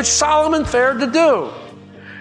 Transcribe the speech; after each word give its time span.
Which 0.00 0.06
Solomon 0.06 0.64
fared 0.64 0.98
to 1.00 1.06
do. 1.06 1.50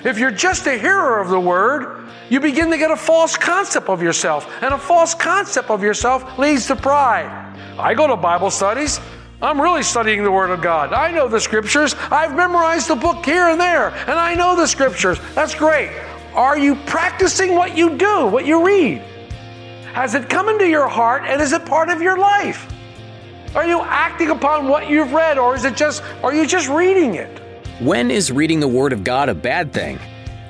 If 0.04 0.20
you're 0.20 0.32
just 0.32 0.68
a 0.68 0.78
hearer 0.78 1.22
of 1.22 1.30
the 1.30 1.40
word, 1.40 2.10
you 2.30 2.42
begin 2.42 2.70
to 2.72 2.78
get 2.78 2.92
a 2.92 2.96
false 2.98 3.38
concept 3.38 3.88
of 3.88 4.04
yourself, 4.04 4.52
and 4.62 4.74
a 4.74 4.78
false 4.78 5.16
concept 5.16 5.70
of 5.70 5.82
yourself 5.82 6.38
leads 6.38 6.68
to 6.68 6.76
pride. 6.76 7.32
I 7.80 7.94
go 7.94 8.06
to 8.06 8.18
Bible 8.18 8.52
studies. 8.52 9.00
I'm 9.42 9.62
really 9.62 9.84
studying 9.84 10.26
the 10.26 10.32
Word 10.32 10.50
of 10.50 10.62
God. 10.62 10.92
I 10.92 11.12
know 11.12 11.30
the 11.30 11.40
Scriptures. 11.40 11.96
I've 12.12 12.36
memorized 12.36 12.90
the 12.90 12.98
book 12.98 13.24
here 13.24 13.48
and 13.48 13.58
there, 13.58 13.92
and 13.92 14.20
I 14.20 14.36
know 14.36 14.58
the 14.58 14.68
Scriptures. 14.68 15.18
That's 15.34 15.56
great. 15.56 15.90
Are 16.34 16.58
you 16.58 16.76
practicing 16.86 17.56
what 17.56 17.78
you 17.78 17.96
do, 17.96 18.26
what 18.26 18.46
you 18.46 18.62
read? 18.62 18.98
Has 19.94 20.16
it 20.16 20.28
come 20.30 20.50
into 20.50 20.68
your 20.68 20.90
heart, 20.90 21.24
and 21.26 21.42
is 21.42 21.54
it 21.54 21.66
part 21.66 21.88
of 21.88 22.02
your 22.02 22.18
life? 22.18 22.70
Are 23.56 23.66
you 23.66 23.80
acting 23.80 24.32
upon 24.32 24.68
what 24.68 24.90
you've 24.90 25.14
read, 25.14 25.38
or 25.38 25.56
is 25.56 25.64
it 25.64 25.78
just, 25.78 26.04
are 26.22 26.34
you 26.34 26.46
just 26.46 26.68
reading 26.68 27.16
it? 27.16 27.46
When 27.80 28.12
is 28.12 28.30
reading 28.30 28.60
the 28.60 28.68
Word 28.68 28.92
of 28.92 29.06
God 29.06 29.30
a 29.30 29.34
bad 29.34 29.72
thing? 29.72 30.00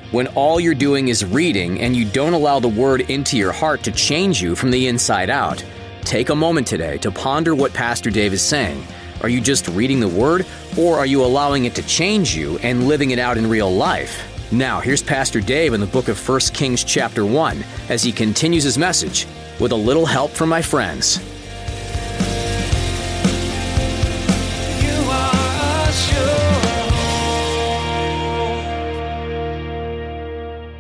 When 0.09 0.25
all 0.29 0.59
you're 0.59 0.73
doing 0.73 1.09
is 1.09 1.23
reading 1.23 1.79
and 1.79 1.95
you 1.95 2.03
don't 2.03 2.33
allow 2.33 2.59
the 2.59 2.67
Word 2.67 3.01
into 3.01 3.37
your 3.37 3.51
heart 3.51 3.83
to 3.83 3.91
change 3.91 4.41
you 4.41 4.55
from 4.55 4.71
the 4.71 4.87
inside 4.87 5.29
out. 5.29 5.63
Take 6.01 6.29
a 6.29 6.35
moment 6.35 6.65
today 6.65 6.97
to 6.97 7.11
ponder 7.11 7.53
what 7.53 7.71
Pastor 7.71 8.09
Dave 8.09 8.33
is 8.33 8.41
saying. 8.41 8.83
Are 9.21 9.29
you 9.29 9.41
just 9.41 9.67
reading 9.67 9.99
the 9.99 10.07
Word, 10.07 10.47
or 10.75 10.97
are 10.97 11.05
you 11.05 11.23
allowing 11.23 11.65
it 11.65 11.75
to 11.75 11.83
change 11.83 12.35
you 12.35 12.57
and 12.63 12.87
living 12.87 13.11
it 13.11 13.19
out 13.19 13.37
in 13.37 13.47
real 13.47 13.71
life? 13.71 14.23
Now, 14.51 14.79
here's 14.79 15.03
Pastor 15.03 15.39
Dave 15.39 15.75
in 15.75 15.81
the 15.81 15.85
book 15.85 16.07
of 16.07 16.27
1 16.27 16.39
Kings, 16.55 16.83
chapter 16.83 17.27
1, 17.27 17.63
as 17.89 18.01
he 18.01 18.11
continues 18.11 18.63
his 18.63 18.79
message 18.79 19.27
with 19.59 19.71
a 19.71 19.75
little 19.75 20.07
help 20.07 20.31
from 20.31 20.49
my 20.49 20.63
friends. 20.63 21.19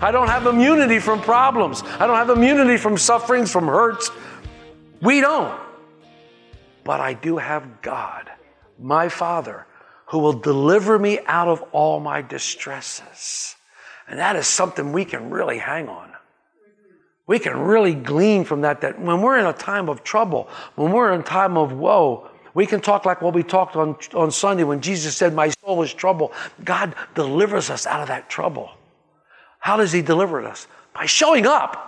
I 0.01 0.11
don't 0.11 0.29
have 0.29 0.45
immunity 0.45 0.99
from 0.99 1.21
problems. 1.21 1.83
I 1.99 2.07
don't 2.07 2.15
have 2.15 2.29
immunity 2.29 2.77
from 2.77 2.97
sufferings, 2.97 3.51
from 3.51 3.67
hurts. 3.67 4.11
We 5.01 5.19
don't. 5.21 5.59
But 6.83 7.01
I 7.01 7.13
do 7.13 7.37
have 7.37 7.81
God, 7.81 8.29
my 8.79 9.09
Father, 9.09 9.65
who 10.07 10.19
will 10.19 10.33
deliver 10.33 10.97
me 10.97 11.19
out 11.25 11.47
of 11.47 11.61
all 11.71 11.99
my 11.99 12.21
distresses. 12.21 13.55
And 14.07 14.19
that 14.19 14.35
is 14.35 14.47
something 14.47 14.91
we 14.91 15.05
can 15.05 15.29
really 15.29 15.57
hang 15.57 15.89
on. 15.89 16.11
We 17.27 17.37
can 17.37 17.59
really 17.59 17.93
glean 17.93 18.43
from 18.43 18.61
that 18.61 18.81
that 18.81 18.99
when 18.99 19.21
we're 19.21 19.37
in 19.37 19.45
a 19.45 19.53
time 19.53 19.87
of 19.87 20.03
trouble, 20.03 20.49
when 20.75 20.91
we're 20.91 21.13
in 21.13 21.19
a 21.19 21.23
time 21.23 21.57
of 21.57 21.73
woe, 21.73 22.27
we 22.55 22.65
can 22.65 22.81
talk 22.81 23.05
like 23.05 23.21
what 23.21 23.35
we 23.35 23.43
talked 23.43 23.75
on, 23.75 23.95
on 24.15 24.31
Sunday 24.31 24.63
when 24.63 24.81
Jesus 24.81 25.15
said, 25.15 25.35
My 25.35 25.49
soul 25.63 25.83
is 25.83 25.93
troubled. 25.93 26.31
God 26.63 26.95
delivers 27.13 27.69
us 27.69 27.85
out 27.85 28.01
of 28.01 28.07
that 28.07 28.29
trouble. 28.29 28.71
How 29.59 29.77
does 29.77 29.91
He 29.91 30.01
deliver 30.01 30.43
us? 30.45 30.67
By 30.93 31.05
showing 31.05 31.45
up. 31.45 31.85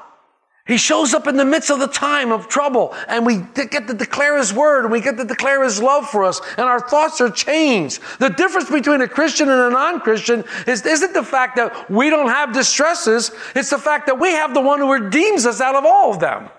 He 0.67 0.77
shows 0.77 1.13
up 1.15 1.25
in 1.25 1.37
the 1.37 1.45
midst 1.45 1.71
of 1.71 1.79
the 1.79 1.87
time 1.87 2.31
of 2.31 2.47
trouble, 2.47 2.93
and 3.07 3.25
we 3.25 3.37
get 3.37 3.87
to 3.87 3.93
declare 3.93 4.37
His 4.37 4.53
word, 4.53 4.85
and 4.85 4.91
we 4.91 5.01
get 5.01 5.17
to 5.17 5.25
declare 5.25 5.63
His 5.63 5.81
love 5.81 6.07
for 6.07 6.23
us, 6.23 6.39
and 6.51 6.67
our 6.67 6.79
thoughts 6.79 7.19
are 7.19 7.31
changed. 7.31 7.99
The 8.19 8.29
difference 8.29 8.69
between 8.69 9.01
a 9.01 9.07
Christian 9.07 9.49
and 9.49 9.59
a 9.59 9.69
non 9.71 9.99
Christian 10.01 10.43
is, 10.67 10.85
isn't 10.85 11.13
the 11.13 11.23
fact 11.23 11.55
that 11.55 11.89
we 11.89 12.11
don't 12.11 12.29
have 12.29 12.53
distresses, 12.53 13.31
it's 13.55 13.71
the 13.71 13.79
fact 13.79 14.05
that 14.05 14.19
we 14.19 14.29
have 14.29 14.53
the 14.53 14.61
one 14.61 14.79
who 14.79 14.93
redeems 14.93 15.47
us 15.47 15.61
out 15.61 15.75
of 15.75 15.83
all 15.83 16.13
of 16.13 16.19
them. 16.19 16.49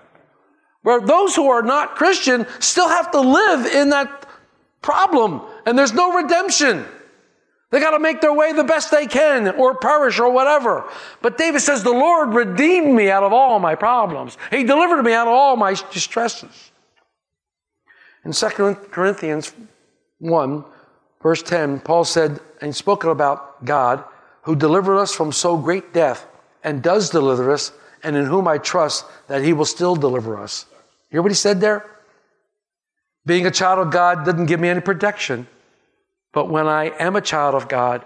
Where 0.82 1.00
those 1.00 1.36
who 1.36 1.48
are 1.48 1.62
not 1.62 1.94
Christian 1.94 2.44
still 2.58 2.88
have 2.88 3.12
to 3.12 3.20
live 3.20 3.66
in 3.66 3.90
that 3.90 4.26
problem, 4.82 5.42
and 5.64 5.78
there's 5.78 5.94
no 5.94 6.12
redemption. 6.12 6.84
They 7.72 7.80
got 7.80 7.92
to 7.92 7.98
make 7.98 8.20
their 8.20 8.34
way 8.34 8.52
the 8.52 8.64
best 8.64 8.90
they 8.90 9.06
can 9.06 9.48
or 9.48 9.74
perish 9.74 10.18
or 10.18 10.30
whatever. 10.30 10.84
But 11.22 11.38
David 11.38 11.60
says, 11.60 11.82
The 11.82 11.90
Lord 11.90 12.34
redeemed 12.34 12.94
me 12.94 13.10
out 13.10 13.22
of 13.22 13.32
all 13.32 13.58
my 13.58 13.74
problems. 13.74 14.36
He 14.50 14.62
delivered 14.62 15.02
me 15.02 15.14
out 15.14 15.26
of 15.26 15.32
all 15.32 15.56
my 15.56 15.74
distresses. 15.90 16.70
In 18.26 18.32
2 18.32 18.46
Corinthians 18.90 19.54
1, 20.18 20.64
verse 21.22 21.42
10, 21.42 21.80
Paul 21.80 22.04
said, 22.04 22.40
and 22.60 22.76
spoken 22.76 23.08
about 23.08 23.64
God, 23.64 24.04
who 24.42 24.54
delivered 24.54 24.98
us 24.98 25.14
from 25.14 25.32
so 25.32 25.56
great 25.56 25.94
death 25.94 26.26
and 26.62 26.82
does 26.82 27.08
deliver 27.08 27.50
us, 27.50 27.72
and 28.04 28.16
in 28.16 28.26
whom 28.26 28.46
I 28.46 28.58
trust 28.58 29.06
that 29.28 29.42
he 29.42 29.54
will 29.54 29.64
still 29.64 29.96
deliver 29.96 30.38
us. 30.38 30.66
Hear 31.10 31.22
what 31.22 31.30
he 31.30 31.36
said 31.36 31.60
there? 31.60 31.88
Being 33.24 33.46
a 33.46 33.50
child 33.50 33.78
of 33.78 33.90
God 33.90 34.26
doesn't 34.26 34.46
give 34.46 34.60
me 34.60 34.68
any 34.68 34.80
protection. 34.80 35.46
But 36.32 36.48
when 36.48 36.66
I 36.66 36.87
am 36.98 37.16
a 37.16 37.20
child 37.20 37.54
of 37.54 37.69
God, 37.69 38.04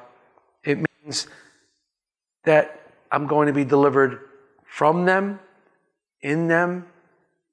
it 0.65 0.79
means 1.05 1.29
that 2.45 2.81
I'm 3.11 3.27
going 3.27 3.47
to 3.47 3.53
be 3.53 3.65
delivered 3.65 4.21
from 4.67 5.05
them, 5.05 5.39
in 6.21 6.49
them, 6.49 6.87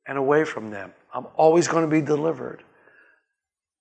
and 0.08 0.18
away 0.18 0.46
from 0.46 0.72
them. 0.72 0.92
I'm 1.14 1.28
always 1.36 1.68
going 1.68 1.84
to 1.84 1.92
be 1.92 2.02
delivered. 2.02 2.64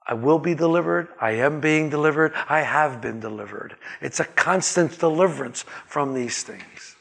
I 0.07 0.15
will 0.15 0.39
be 0.39 0.55
delivered. 0.55 1.09
I 1.21 1.33
am 1.33 1.61
being 1.61 1.89
delivered. 1.89 2.33
I 2.49 2.61
have 2.61 3.01
been 3.01 3.21
delivered. 3.21 3.77
It's 4.01 4.21
a 4.21 4.25
constant 4.25 4.99
deliverance 4.99 5.65
from 5.87 6.13
these 6.13 6.43
things. 6.43 6.97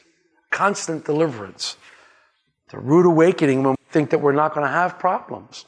Constant 0.50 1.04
deliverance. 1.04 1.76
The 2.70 2.78
rude 2.78 3.06
awakening 3.06 3.62
when 3.64 3.72
we 3.72 3.84
think 3.90 4.10
that 4.10 4.20
we're 4.20 4.32
not 4.32 4.54
going 4.54 4.66
to 4.66 4.72
have 4.72 4.98
problems. 4.98 5.66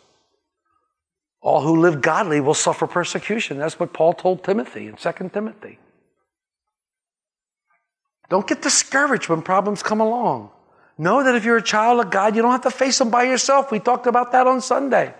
All 1.44 1.60
who 1.60 1.78
live 1.78 2.00
godly 2.00 2.40
will 2.40 2.54
suffer 2.54 2.86
persecution. 2.86 3.58
That's 3.58 3.78
what 3.78 3.92
Paul 3.92 4.14
told 4.14 4.42
Timothy 4.42 4.86
in 4.86 4.94
2 4.96 5.12
Timothy. 5.30 5.78
Don't 8.30 8.46
get 8.46 8.62
discouraged 8.62 9.28
when 9.28 9.42
problems 9.42 9.82
come 9.82 10.00
along. 10.00 10.50
Know 10.96 11.22
that 11.22 11.34
if 11.34 11.44
you're 11.44 11.58
a 11.58 11.62
child 11.62 12.00
of 12.00 12.10
God, 12.10 12.34
you 12.34 12.40
don't 12.40 12.52
have 12.52 12.62
to 12.62 12.70
face 12.70 12.96
them 12.96 13.10
by 13.10 13.24
yourself. 13.24 13.70
We 13.70 13.78
talked 13.78 14.06
about 14.06 14.32
that 14.32 14.46
on 14.46 14.62
Sunday. 14.62 15.14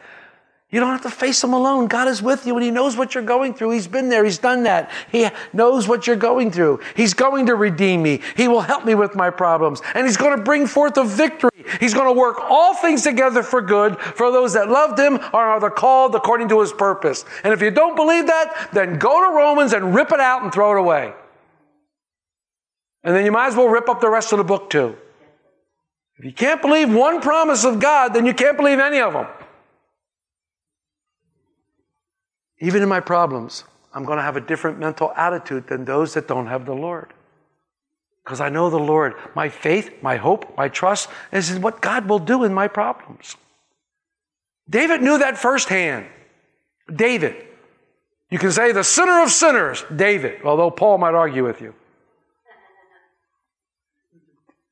You 0.71 0.81
don't 0.81 0.91
have 0.91 1.03
to 1.03 1.11
face 1.11 1.41
them 1.41 1.53
alone. 1.53 1.87
God 1.87 2.09
is 2.09 2.21
with 2.21 2.47
you 2.47 2.55
and 2.55 2.65
He 2.65 2.71
knows 2.71 2.97
what 2.97 3.15
you're 3.15 3.23
going 3.23 3.55
through. 3.55 3.71
He's 3.71 3.87
been 3.87 4.09
there. 4.09 4.25
He's 4.25 4.39
done 4.39 4.65
that. 4.65 4.91
He 5.13 5.29
knows 5.53 5.87
what 5.87 6.07
you're 6.07 6.17
going 6.17 6.51
through. 6.51 6.81
He's 6.97 7.15
going 7.15 7.47
to 7.47 7.55
redeem 7.55 8.03
me. 8.03 8.21
He 8.37 8.49
will 8.49 8.63
help 8.63 8.85
me 8.85 8.95
with 8.95 9.15
my 9.15 9.31
problems. 9.31 9.81
And 9.95 10.07
He's 10.07 10.17
going 10.17 10.37
to 10.37 10.43
bring 10.43 10.67
forth 10.67 10.97
a 10.97 11.05
victory. 11.05 11.51
He's 11.79 11.95
going 11.95 12.13
to 12.13 12.19
work 12.19 12.39
all 12.41 12.75
things 12.75 13.03
together 13.03 13.43
for 13.43 13.63
good 13.63 13.99
for 14.01 14.33
those 14.33 14.55
that 14.55 14.69
loved 14.69 14.99
Him 14.99 15.21
or 15.33 15.41
are 15.41 15.71
called 15.71 16.15
according 16.15 16.49
to 16.49 16.61
His 16.61 16.73
purpose. 16.73 17.25
And 17.45 17.53
if 17.53 17.63
you 17.63 17.71
don't 17.71 17.95
believe 17.95 18.27
that, 18.27 18.71
then 18.73 18.99
go 18.99 19.31
to 19.31 19.37
Romans 19.37 19.75
and 19.75 19.95
rip 19.95 20.11
it 20.13 20.21
out 20.21 20.43
and 20.43 20.53
throw 20.53 20.77
it 20.77 20.81
away. 20.81 21.13
And 23.05 23.15
then 23.15 23.25
you 23.25 23.31
might 23.31 23.49
as 23.49 23.55
well 23.55 23.69
rip 23.69 23.89
up 23.89 24.01
the 24.01 24.11
rest 24.11 24.33
of 24.33 24.39
the 24.39 24.45
book 24.45 24.71
too. 24.71 24.97
If 26.19 26.25
you 26.25 26.33
can't 26.33 26.63
believe 26.63 26.93
one 26.93 27.21
promise 27.21 27.65
of 27.65 27.81
God, 27.81 28.15
then 28.15 28.25
you 28.25 28.35
can't 28.35 28.57
believe 28.57 28.79
any 28.79 29.01
of 29.01 29.13
them. 29.13 29.27
Even 32.65 32.83
in 32.83 32.89
my 32.89 33.01
problems, 33.01 33.65
I'm 33.93 34.07
going 34.07 34.17
to 34.17 34.23
have 34.23 34.39
a 34.39 34.41
different 34.41 34.79
mental 34.79 35.13
attitude 35.15 35.67
than 35.67 35.85
those 35.85 36.15
that 36.15 36.27
don't 36.27 36.47
have 36.47 36.65
the 36.65 36.73
Lord. 36.73 37.13
Because 38.25 38.41
I 38.41 38.49
know 38.49 38.71
the 38.71 38.79
Lord. 38.79 39.13
My 39.35 39.51
faith, 39.51 39.93
my 40.01 40.17
hope, 40.17 40.57
my 40.57 40.69
trust 40.69 41.11
is 41.31 41.51
in 41.51 41.61
what 41.61 41.83
God 41.83 42.09
will 42.09 42.19
do 42.19 42.43
in 42.43 42.55
my 42.55 42.69
problems. 42.69 43.37
David 44.67 45.03
knew 45.03 45.19
that 45.19 45.37
firsthand. 45.37 46.07
David. 46.89 47.37
You 48.31 48.39
can 48.39 48.51
say 48.51 48.73
the 48.73 48.83
sinner 48.83 49.23
of 49.23 49.31
sinners, 49.31 49.85
David, 49.95 50.41
although 50.43 50.71
Paul 50.71 50.97
might 50.97 51.13
argue 51.13 51.45
with 51.45 51.61
you. 51.61 51.75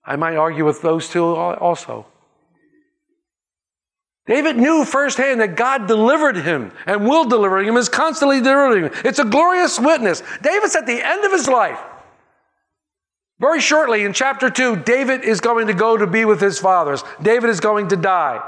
I 0.02 0.16
might 0.16 0.36
argue 0.36 0.64
with 0.64 0.80
those 0.80 1.10
two 1.10 1.22
also. 1.24 2.06
David 4.26 4.56
knew 4.56 4.84
firsthand 4.84 5.40
that 5.40 5.56
God 5.56 5.88
delivered 5.88 6.36
him 6.36 6.72
and 6.86 7.08
will 7.08 7.24
deliver 7.24 7.58
him, 7.58 7.76
is 7.76 7.88
constantly 7.88 8.40
delivering 8.40 8.84
him. 8.84 8.92
It's 9.04 9.18
a 9.18 9.24
glorious 9.24 9.80
witness. 9.80 10.22
David's 10.42 10.76
at 10.76 10.86
the 10.86 11.04
end 11.04 11.24
of 11.24 11.32
his 11.32 11.48
life. 11.48 11.80
Very 13.40 13.60
shortly 13.60 14.04
in 14.04 14.12
chapter 14.12 14.48
2, 14.48 14.76
David 14.76 15.24
is 15.24 15.40
going 15.40 15.66
to 15.66 15.74
go 15.74 15.96
to 15.96 16.06
be 16.06 16.24
with 16.24 16.40
his 16.40 16.60
fathers. 16.60 17.02
David 17.20 17.50
is 17.50 17.58
going 17.58 17.88
to 17.88 17.96
die. 17.96 18.40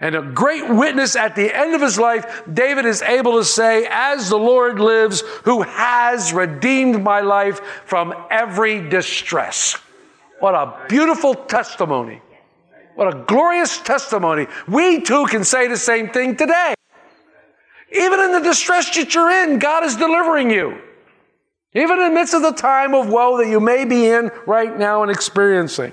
And 0.00 0.14
a 0.14 0.22
great 0.22 0.66
witness 0.70 1.14
at 1.14 1.34
the 1.34 1.54
end 1.54 1.74
of 1.74 1.82
his 1.82 1.98
life, 1.98 2.42
David 2.50 2.86
is 2.86 3.02
able 3.02 3.36
to 3.36 3.44
say, 3.44 3.86
As 3.90 4.30
the 4.30 4.38
Lord 4.38 4.78
lives, 4.78 5.22
who 5.42 5.62
has 5.62 6.32
redeemed 6.32 7.02
my 7.02 7.20
life 7.20 7.60
from 7.84 8.14
every 8.30 8.88
distress. 8.88 9.74
What 10.38 10.54
a 10.54 10.86
beautiful 10.88 11.34
testimony. 11.34 12.22
What 12.98 13.14
a 13.14 13.24
glorious 13.28 13.78
testimony. 13.78 14.48
We 14.66 15.00
too 15.02 15.26
can 15.26 15.44
say 15.44 15.68
the 15.68 15.76
same 15.76 16.10
thing 16.10 16.34
today. 16.34 16.74
Even 17.92 18.18
in 18.18 18.32
the 18.32 18.40
distress 18.40 18.92
that 18.96 19.14
you're 19.14 19.30
in, 19.30 19.60
God 19.60 19.84
is 19.84 19.94
delivering 19.94 20.50
you. 20.50 20.80
Even 21.74 22.00
in 22.00 22.08
the 22.08 22.10
midst 22.10 22.34
of 22.34 22.42
the 22.42 22.50
time 22.50 22.96
of 22.96 23.08
woe 23.08 23.38
that 23.38 23.48
you 23.48 23.60
may 23.60 23.84
be 23.84 24.06
in 24.08 24.32
right 24.48 24.76
now 24.76 25.02
and 25.02 25.12
experiencing. 25.12 25.92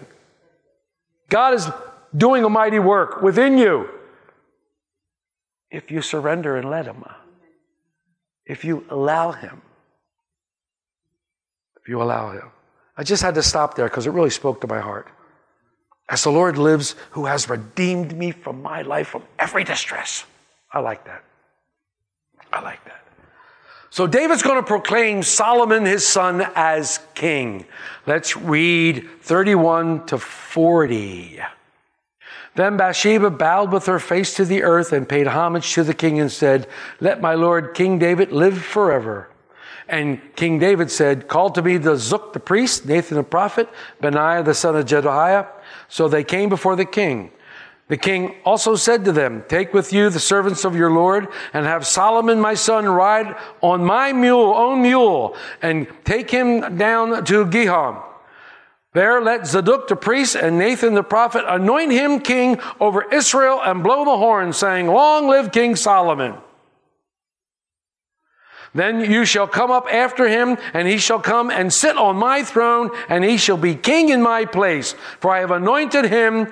God 1.30 1.54
is 1.54 1.70
doing 2.18 2.44
a 2.44 2.50
mighty 2.50 2.80
work 2.80 3.22
within 3.22 3.60
you 3.60 3.88
if 5.70 5.92
you 5.92 6.02
surrender 6.02 6.58
and 6.58 6.72
let 6.72 6.88
Him. 6.88 7.06
If 8.48 8.66
you 8.66 8.84
allow 8.90 9.32
Him. 9.32 9.62
If 11.80 11.88
you 11.88 12.02
allow 12.02 12.32
Him. 12.32 12.50
I 12.98 13.04
just 13.04 13.22
had 13.22 13.36
to 13.36 13.44
stop 13.44 13.76
there 13.76 13.88
because 13.88 14.08
it 14.08 14.12
really 14.12 14.32
spoke 14.32 14.60
to 14.62 14.68
my 14.68 14.80
heart. 14.80 15.08
As 16.08 16.24
the 16.24 16.32
Lord 16.32 16.58
lives, 16.58 16.96
who 17.12 17.26
has 17.26 17.50
redeemed 17.50 18.16
me 18.16 18.32
from 18.32 18.62
my 18.62 18.84
life 18.84 19.08
from 19.08 19.24
every 19.40 19.64
distress. 19.64 20.26
I 20.72 20.80
like 20.80 21.06
that. 21.06 21.24
I 22.54 22.62
like 22.62 22.84
that. 22.86 23.02
So 23.90 24.08
David's 24.08 24.44
going 24.44 24.58
to 24.58 24.64
proclaim 24.64 25.24
Solomon, 25.24 25.86
his 25.86 26.06
son, 26.06 26.46
as 26.54 27.00
king. 27.14 27.66
Let's 28.06 28.36
read 28.36 29.08
31 29.22 30.06
to 30.08 30.18
40. 30.18 31.40
Then 32.56 32.78
Bathsheba 32.78 33.30
bowed 33.30 33.72
with 33.72 33.86
her 33.86 34.00
face 34.00 34.36
to 34.36 34.46
the 34.46 34.64
earth 34.64 34.94
and 34.94 35.08
paid 35.08 35.28
homage 35.28 35.74
to 35.74 35.84
the 35.84 35.94
king 35.94 36.20
and 36.20 36.32
said, 36.32 36.68
Let 37.00 37.22
my 37.22 37.36
lord 37.36 37.74
King 37.74 38.00
David 38.00 38.32
live 38.32 38.62
forever. 38.62 39.30
And 39.88 40.20
King 40.36 40.60
David 40.60 40.90
said, 40.90 41.28
Call 41.28 41.52
to 41.52 41.62
me 41.62 41.78
the 41.78 41.96
Zadok 41.96 42.34
the 42.34 42.40
priest, 42.40 42.86
Nathan 42.86 43.18
the 43.18 43.24
prophet, 43.24 43.70
Benaiah 44.02 44.44
the 44.44 44.54
son 44.54 44.76
of 44.76 44.86
Jehoiada. 44.86 45.48
So 45.88 46.08
they 46.08 46.24
came 46.24 46.50
before 46.50 46.76
the 46.76 46.86
king. 46.86 47.32
The 47.88 47.98
king 47.98 48.36
also 48.44 48.76
said 48.76 49.06
to 49.06 49.12
them, 49.12 49.44
Take 49.48 49.74
with 49.74 49.94
you 49.94 50.10
the 50.10 50.20
servants 50.20 50.66
of 50.66 50.76
your 50.76 50.90
Lord, 50.90 51.28
and 51.54 51.68
have 51.68 51.86
Solomon 51.86 52.40
my 52.40 52.56
son 52.56 52.86
ride 52.86 53.36
on 53.62 53.86
my 53.86 54.12
mule, 54.12 54.54
own 54.56 54.82
mule, 54.82 55.36
and 55.62 55.88
take 56.04 56.32
him 56.32 56.78
down 56.78 57.24
to 57.26 57.46
Gihon. 57.46 58.02
There 58.94 59.22
let 59.22 59.46
Zadok 59.46 59.88
the 59.88 59.96
priest 59.96 60.36
and 60.36 60.58
Nathan 60.58 60.94
the 60.94 61.04
prophet 61.04 61.44
anoint 61.48 61.92
him 61.92 62.22
king 62.22 62.60
over 62.80 63.04
Israel 63.14 63.62
and 63.64 63.84
blow 63.84 64.06
the 64.06 64.18
horn, 64.18 64.54
saying, 64.54 64.88
Long 64.88 65.28
live 65.28 65.52
King 65.52 65.76
Solomon. 65.76 66.36
Then 68.76 69.10
you 69.10 69.24
shall 69.24 69.48
come 69.48 69.72
up 69.72 69.88
after 69.92 70.28
him, 70.28 70.58
and 70.74 70.86
he 70.86 70.98
shall 70.98 71.22
come 71.22 71.50
and 71.50 71.74
sit 71.74 71.98
on 71.98 72.18
my 72.18 72.44
throne, 72.44 72.92
and 73.08 73.24
he 73.24 73.38
shall 73.38 73.56
be 73.56 73.74
king 73.74 74.10
in 74.10 74.22
my 74.22 74.44
place. 74.44 74.94
For 75.22 75.32
I 75.32 75.40
have 75.40 75.52
anointed 75.52 76.06
him, 76.06 76.52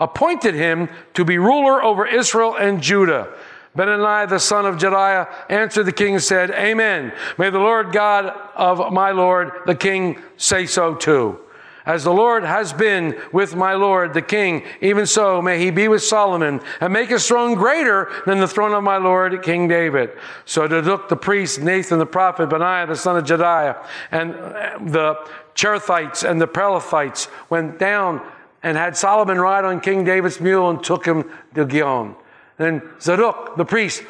appointed 0.00 0.56
him 0.56 0.88
to 1.14 1.24
be 1.24 1.38
ruler 1.38 1.80
over 1.82 2.04
Israel 2.04 2.56
and 2.56 2.82
Judah. 2.82 3.32
Benaniah 3.76 4.28
the 4.28 4.40
son 4.40 4.66
of 4.66 4.78
Jediah 4.78 5.28
answered 5.48 5.84
the 5.84 5.92
king 5.92 6.14
and 6.14 6.22
said, 6.22 6.50
Amen. 6.50 7.12
May 7.38 7.50
the 7.50 7.60
Lord 7.60 7.92
God 7.92 8.26
of 8.56 8.92
my 8.92 9.12
Lord, 9.12 9.52
the 9.66 9.76
king, 9.76 10.20
say 10.36 10.66
so 10.66 10.96
too. 10.96 11.38
As 11.86 12.04
the 12.04 12.12
Lord 12.12 12.44
has 12.44 12.72
been 12.72 13.18
with 13.32 13.56
my 13.56 13.74
Lord, 13.74 14.12
the 14.12 14.22
king, 14.22 14.64
even 14.80 15.06
so 15.06 15.40
may 15.40 15.58
he 15.58 15.70
be 15.70 15.88
with 15.88 16.02
Solomon 16.02 16.60
and 16.80 16.92
make 16.92 17.08
his 17.08 17.26
throne 17.26 17.54
greater 17.54 18.10
than 18.26 18.38
the 18.38 18.48
throne 18.48 18.72
of 18.72 18.84
my 18.84 18.98
Lord, 18.98 19.42
King 19.42 19.66
David. 19.66 20.10
So 20.44 20.68
Zadok 20.68 21.08
the 21.08 21.16
priest, 21.16 21.60
Nathan 21.60 21.98
the 21.98 22.06
prophet, 22.06 22.50
Benaiah 22.50 22.86
the 22.86 22.96
son 22.96 23.16
of 23.16 23.24
Jediah, 23.24 23.82
and 24.10 24.34
uh, 24.34 24.78
the 24.80 25.14
Cherethites 25.54 26.28
and 26.28 26.40
the 26.40 26.46
Pelethites 26.46 27.28
went 27.48 27.78
down 27.78 28.20
and 28.62 28.76
had 28.76 28.96
Solomon 28.96 29.38
ride 29.40 29.64
on 29.64 29.80
King 29.80 30.04
David's 30.04 30.40
mule 30.40 30.68
and 30.68 30.84
took 30.84 31.06
him 31.06 31.30
to 31.54 31.64
Gihon. 31.64 32.14
Then 32.58 32.82
Zadok 33.00 33.56
the 33.56 33.64
priest 33.64 34.02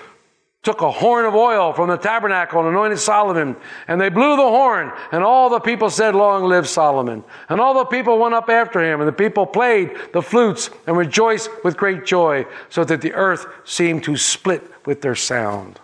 took 0.62 0.82
a 0.82 0.90
horn 0.90 1.24
of 1.24 1.34
oil 1.34 1.72
from 1.72 1.88
the 1.88 1.96
tabernacle 1.96 2.60
and 2.60 2.68
anointed 2.68 2.98
Solomon. 2.98 3.56
And 3.88 4.00
they 4.00 4.10
blew 4.10 4.36
the 4.36 4.42
horn, 4.42 4.92
and 5.10 5.24
all 5.24 5.48
the 5.48 5.60
people 5.60 5.88
said, 5.88 6.14
Long 6.14 6.44
live 6.44 6.68
Solomon. 6.68 7.24
And 7.48 7.60
all 7.60 7.74
the 7.74 7.86
people 7.86 8.18
went 8.18 8.34
up 8.34 8.50
after 8.50 8.82
him, 8.82 9.00
and 9.00 9.08
the 9.08 9.12
people 9.12 9.46
played 9.46 9.96
the 10.12 10.20
flutes 10.20 10.68
and 10.86 10.96
rejoiced 10.96 11.48
with 11.64 11.76
great 11.76 12.04
joy, 12.04 12.46
so 12.68 12.84
that 12.84 13.00
the 13.00 13.14
earth 13.14 13.46
seemed 13.64 14.04
to 14.04 14.16
split 14.16 14.62
with 14.84 15.00
their 15.00 15.14
sound. 15.14 15.80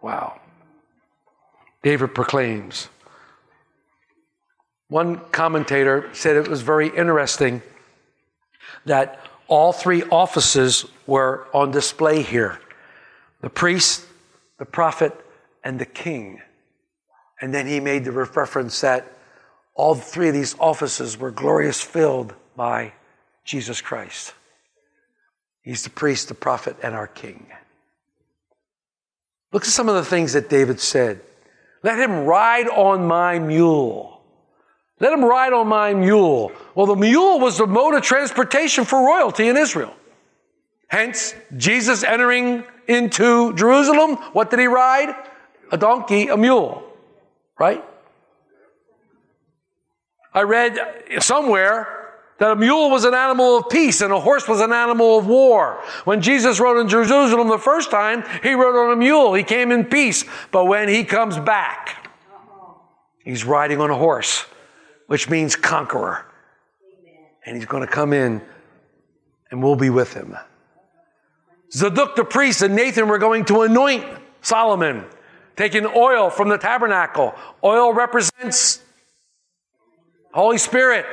Wow. 0.00 0.40
David 1.82 2.14
proclaims. 2.14 2.88
One 4.88 5.18
commentator 5.32 6.08
said 6.12 6.36
it 6.36 6.48
was 6.48 6.62
very 6.62 6.88
interesting 6.88 7.62
that 8.86 9.26
all 9.48 9.72
three 9.72 10.04
offices 10.04 10.86
were 11.06 11.46
on 11.52 11.72
display 11.72 12.22
here 12.22 12.60
the 13.40 13.50
priest, 13.50 14.04
the 14.60 14.66
prophet, 14.66 15.12
and 15.64 15.78
the 15.78 15.86
king. 15.86 16.40
And 17.40 17.52
then 17.52 17.66
he 17.66 17.80
made 17.80 18.04
the 18.04 18.12
reference 18.12 18.82
that 18.82 19.10
all 19.74 19.94
three 19.94 20.28
of 20.28 20.34
these 20.34 20.54
offices 20.58 21.18
were 21.18 21.30
glorious 21.30 21.80
filled 21.80 22.34
by 22.54 22.92
Jesus 23.42 23.80
Christ. 23.80 24.34
He's 25.62 25.82
the 25.82 25.90
priest, 25.90 26.28
the 26.28 26.34
prophet, 26.34 26.76
and 26.82 26.94
our 26.94 27.06
king. 27.06 27.46
Look 29.50 29.62
at 29.62 29.70
some 29.70 29.88
of 29.88 29.94
the 29.94 30.04
things 30.04 30.34
that 30.34 30.50
David 30.50 30.78
said. 30.78 31.22
Let 31.82 31.98
him 31.98 32.26
ride 32.26 32.68
on 32.68 33.06
my 33.06 33.38
mule. 33.38 34.20
Let 35.00 35.14
him 35.14 35.24
ride 35.24 35.54
on 35.54 35.68
my 35.68 35.94
mule. 35.94 36.52
Well, 36.74 36.86
the 36.86 36.96
mule 36.96 37.40
was 37.40 37.56
the 37.56 37.66
mode 37.66 37.94
of 37.94 38.02
transportation 38.02 38.84
for 38.84 39.06
royalty 39.06 39.48
in 39.48 39.56
Israel. 39.56 39.94
Hence, 40.90 41.36
Jesus 41.56 42.02
entering 42.02 42.64
into 42.88 43.54
Jerusalem, 43.54 44.16
what 44.32 44.50
did 44.50 44.58
he 44.58 44.66
ride? 44.66 45.14
A 45.70 45.78
donkey, 45.78 46.26
a 46.26 46.36
mule, 46.36 46.82
right? 47.58 47.84
I 50.34 50.42
read 50.42 50.76
somewhere 51.20 52.18
that 52.38 52.50
a 52.50 52.56
mule 52.56 52.90
was 52.90 53.04
an 53.04 53.14
animal 53.14 53.58
of 53.58 53.68
peace 53.68 54.00
and 54.00 54.12
a 54.12 54.18
horse 54.18 54.48
was 54.48 54.60
an 54.60 54.72
animal 54.72 55.16
of 55.16 55.28
war. 55.28 55.80
When 56.04 56.22
Jesus 56.22 56.58
rode 56.58 56.80
in 56.80 56.88
Jerusalem 56.88 57.46
the 57.46 57.58
first 57.58 57.92
time, 57.92 58.24
he 58.42 58.54
rode 58.54 58.74
on 58.74 58.92
a 58.92 58.96
mule. 58.96 59.34
He 59.34 59.44
came 59.44 59.70
in 59.70 59.84
peace. 59.84 60.24
But 60.50 60.64
when 60.64 60.88
he 60.88 61.04
comes 61.04 61.38
back, 61.38 62.10
he's 63.24 63.44
riding 63.44 63.80
on 63.80 63.90
a 63.90 63.96
horse, 63.96 64.44
which 65.06 65.30
means 65.30 65.54
conqueror. 65.54 66.26
And 67.46 67.56
he's 67.56 67.66
going 67.66 67.86
to 67.86 67.92
come 67.92 68.12
in 68.12 68.42
and 69.52 69.62
we'll 69.62 69.76
be 69.76 69.90
with 69.90 70.14
him. 70.14 70.36
Zadok 71.72 72.16
the 72.16 72.24
priest 72.24 72.62
and 72.62 72.74
Nathan 72.74 73.08
were 73.08 73.18
going 73.18 73.44
to 73.46 73.62
anoint 73.62 74.04
Solomon, 74.42 75.04
taking 75.56 75.86
oil 75.86 76.30
from 76.30 76.48
the 76.48 76.58
tabernacle. 76.58 77.34
Oil 77.62 77.92
represents 77.92 78.82
Holy 80.32 80.58
Spirit. 80.58 81.06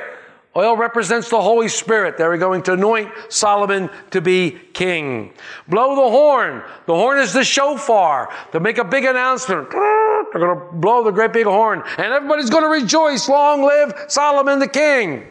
Oil 0.56 0.76
represents 0.76 1.28
the 1.30 1.40
Holy 1.40 1.68
Spirit. 1.68 2.16
They 2.16 2.26
were 2.26 2.38
going 2.38 2.62
to 2.62 2.72
anoint 2.72 3.12
Solomon 3.28 3.90
to 4.10 4.20
be 4.20 4.58
king. 4.72 5.32
Blow 5.68 5.94
the 5.94 6.10
horn. 6.10 6.64
The 6.86 6.94
horn 6.94 7.20
is 7.20 7.32
the 7.32 7.44
shofar 7.44 8.32
to 8.50 8.58
make 8.58 8.78
a 8.78 8.84
big 8.84 9.04
announcement. 9.04 9.70
They're 9.70 10.40
going 10.40 10.58
to 10.58 10.72
blow 10.72 11.04
the 11.04 11.12
great 11.12 11.32
big 11.32 11.46
horn, 11.46 11.84
and 11.96 12.12
everybody's 12.12 12.50
going 12.50 12.64
to 12.64 12.70
rejoice. 12.70 13.28
Long 13.28 13.62
live 13.62 14.06
Solomon 14.08 14.58
the 14.58 14.68
king. 14.68 15.28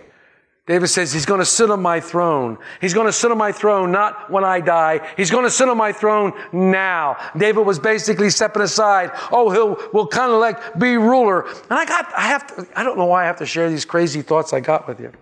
David 0.67 0.87
says, 0.87 1.13
He's 1.13 1.25
going 1.25 1.39
to 1.39 1.45
sit 1.45 1.71
on 1.71 1.81
my 1.81 2.01
throne. 2.01 2.57
He's 2.81 2.93
going 2.93 3.07
to 3.07 3.13
sit 3.13 3.31
on 3.31 3.37
my 3.37 3.53
throne 3.53 3.91
not 3.91 4.29
when 4.29 4.43
I 4.43 4.59
die. 4.59 4.99
He's 5.15 5.31
going 5.31 5.45
to 5.45 5.49
sit 5.49 5.69
on 5.69 5.77
my 5.77 5.93
throne 5.93 6.33
now. 6.51 7.15
David 7.37 7.65
was 7.65 7.79
basically 7.79 8.29
stepping 8.29 8.61
aside. 8.61 9.11
Oh, 9.31 9.49
he'll, 9.49 9.77
will 9.93 10.07
kind 10.07 10.29
of 10.29 10.39
like 10.39 10.77
be 10.77 10.97
ruler. 10.97 11.47
And 11.47 11.71
I 11.79 11.85
got, 11.85 12.13
I 12.15 12.27
have 12.27 12.47
to, 12.47 12.67
I 12.75 12.83
don't 12.83 12.97
know 12.97 13.05
why 13.05 13.23
I 13.23 13.27
have 13.27 13.37
to 13.37 13.45
share 13.45 13.69
these 13.69 13.85
crazy 13.85 14.21
thoughts 14.21 14.51
I 14.51 14.59
got 14.59 14.89
with 14.89 14.99
you. 14.99 15.13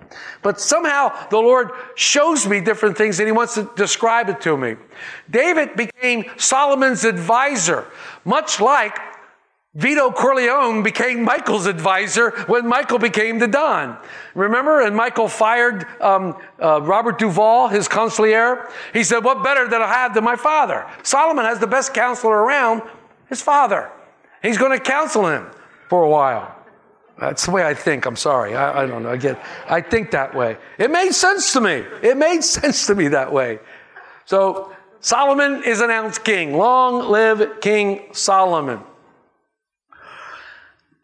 But 0.42 0.60
somehow 0.60 1.28
the 1.30 1.38
Lord 1.38 1.70
shows 1.94 2.48
me 2.48 2.60
different 2.60 2.98
things 2.98 3.20
and 3.20 3.28
He 3.28 3.32
wants 3.32 3.54
to 3.54 3.70
describe 3.75 4.30
it 4.30 4.42
to 4.42 4.58
me. 4.58 4.78
David 5.30 5.75
became 5.75 6.25
Solomon's 6.38 7.04
advisor, 7.04 7.86
much 8.24 8.60
like 8.60 8.98
Vito 9.75 10.10
Corleone 10.10 10.84
became 10.84 11.24
Michael's 11.24 11.65
advisor 11.65 12.32
when 12.48 12.65
Michael 12.65 12.98
became 12.98 13.39
the 13.39 13.48
Don. 13.48 13.98
Remember? 14.34 14.79
And 14.79 14.96
Michael 14.96 15.27
fired 15.27 15.86
um, 16.01 16.38
uh, 16.62 16.82
Robert 16.82 17.20
Duvall, 17.20 17.67
his 17.67 17.89
consigliere. 17.89 18.72
He 18.94 19.03
said, 19.03 19.20
What 19.20 19.44
better 19.44 19.65
did 19.65 19.82
I 19.82 19.88
have 19.88 20.13
than 20.13 20.24
my 20.24 20.38
father? 20.38 20.88
Solomon 21.03 21.44
has 21.44 21.60
the 21.60 21.67
best 21.67 21.94
counselor 21.94 22.38
around, 22.38 22.84
his 23.27 23.41
father. 23.41 23.91
He's 24.41 24.58
going 24.58 24.72
to 24.72 24.79
counsel 24.79 25.27
him 25.27 25.51
for 25.89 26.03
a 26.03 26.10
while. 26.10 26.55
That's 27.20 27.46
the 27.46 27.51
way 27.51 27.65
I 27.65 27.74
think. 27.74 28.05
I'm 28.05 28.15
sorry. 28.15 28.55
I, 28.55 28.84
I 28.84 28.86
don't 28.86 29.03
know. 29.03 29.12
I 29.12 29.17
get, 29.17 29.44
I 29.67 29.82
think 29.82 30.12
that 30.12 30.34
way. 30.34 30.58
It 30.77 30.89
made 30.89 31.12
sense 31.12 31.51
to 31.51 31.60
me. 31.60 31.84
It 32.01 32.15
made 32.15 32.44
sense 32.46 32.88
to 32.88 32.96
me 32.96 33.10
that 33.10 33.34
way. 33.34 33.60
So 34.24 34.74
Solomon 35.01 35.63
is 35.65 35.82
announced 35.82 36.24
king. 36.24 36.55
Long 36.55 37.10
live 37.12 37.60
King 37.60 38.05
Solomon. 38.13 38.79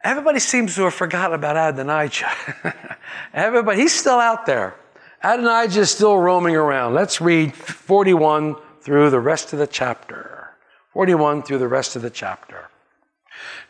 Everybody 0.04 0.40
seems 0.40 0.76
to 0.76 0.84
have 0.84 0.96
forgotten 0.96 1.36
about 1.36 1.76
Adonijah. 1.76 2.32
Everybody, 3.34 3.82
he's 3.82 3.94
still 3.94 4.20
out 4.20 4.48
there. 4.48 4.76
Adonijah 5.24 5.82
is 5.82 5.92
still 5.92 6.18
roaming 6.18 6.56
around. 6.56 6.96
Let's 6.96 7.22
read 7.22 7.54
41 7.54 8.56
through 8.82 9.12
the 9.12 9.20
rest 9.20 9.54
of 9.54 9.60
the 9.60 9.68
chapter. 9.68 10.50
41 10.94 11.44
through 11.44 11.60
the 11.60 11.68
rest 11.68 11.96
of 11.96 12.02
the 12.02 12.10
chapter. 12.10 12.71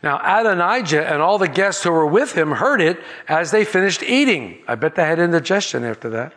Now, 0.02 0.18
Adonijah 0.18 1.08
and 1.08 1.22
all 1.22 1.38
the 1.38 1.48
guests 1.48 1.84
who 1.84 1.92
were 1.92 2.06
with 2.06 2.32
him 2.32 2.50
heard 2.50 2.80
it 2.80 3.00
as 3.28 3.50
they 3.50 3.64
finished 3.64 4.02
eating. 4.02 4.58
I 4.66 4.74
bet 4.74 4.96
they 4.96 5.04
had 5.04 5.18
indigestion 5.18 5.84
after 5.84 6.10
that. 6.10 6.34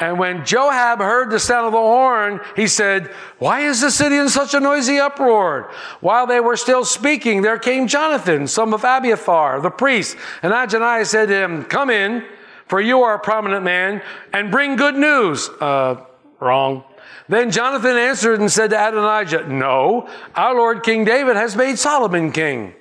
And 0.00 0.18
when 0.18 0.44
Joab 0.44 0.98
heard 0.98 1.30
the 1.30 1.38
sound 1.38 1.66
of 1.66 1.72
the 1.72 1.78
horn, 1.78 2.40
he 2.56 2.66
said, 2.66 3.06
Why 3.38 3.60
is 3.60 3.80
the 3.80 3.90
city 3.90 4.16
in 4.16 4.28
such 4.28 4.54
a 4.54 4.60
noisy 4.60 4.98
uproar? 4.98 5.70
While 6.00 6.26
they 6.26 6.40
were 6.40 6.56
still 6.56 6.84
speaking, 6.84 7.42
there 7.42 7.58
came 7.58 7.86
Jonathan, 7.86 8.46
son 8.46 8.72
of 8.72 8.84
Abiathar, 8.84 9.60
the 9.60 9.70
priest. 9.70 10.16
And 10.42 10.52
Adonijah 10.52 11.04
said 11.04 11.28
to 11.28 11.34
him, 11.34 11.64
Come 11.64 11.90
in, 11.90 12.24
for 12.66 12.80
you 12.80 13.02
are 13.02 13.14
a 13.14 13.18
prominent 13.20 13.64
man, 13.64 14.02
and 14.32 14.50
bring 14.50 14.76
good 14.76 14.96
news. 14.96 15.48
Uh, 15.60 16.04
wrong. 16.40 16.84
Then 17.28 17.50
Jonathan 17.50 17.96
answered 17.96 18.40
and 18.40 18.50
said 18.50 18.70
to 18.70 18.88
Adonijah, 18.88 19.48
No, 19.48 20.08
our 20.34 20.54
Lord 20.54 20.82
King 20.82 21.04
David 21.04 21.36
has 21.36 21.56
made 21.56 21.78
Solomon 21.78 22.32
king. 22.32 22.74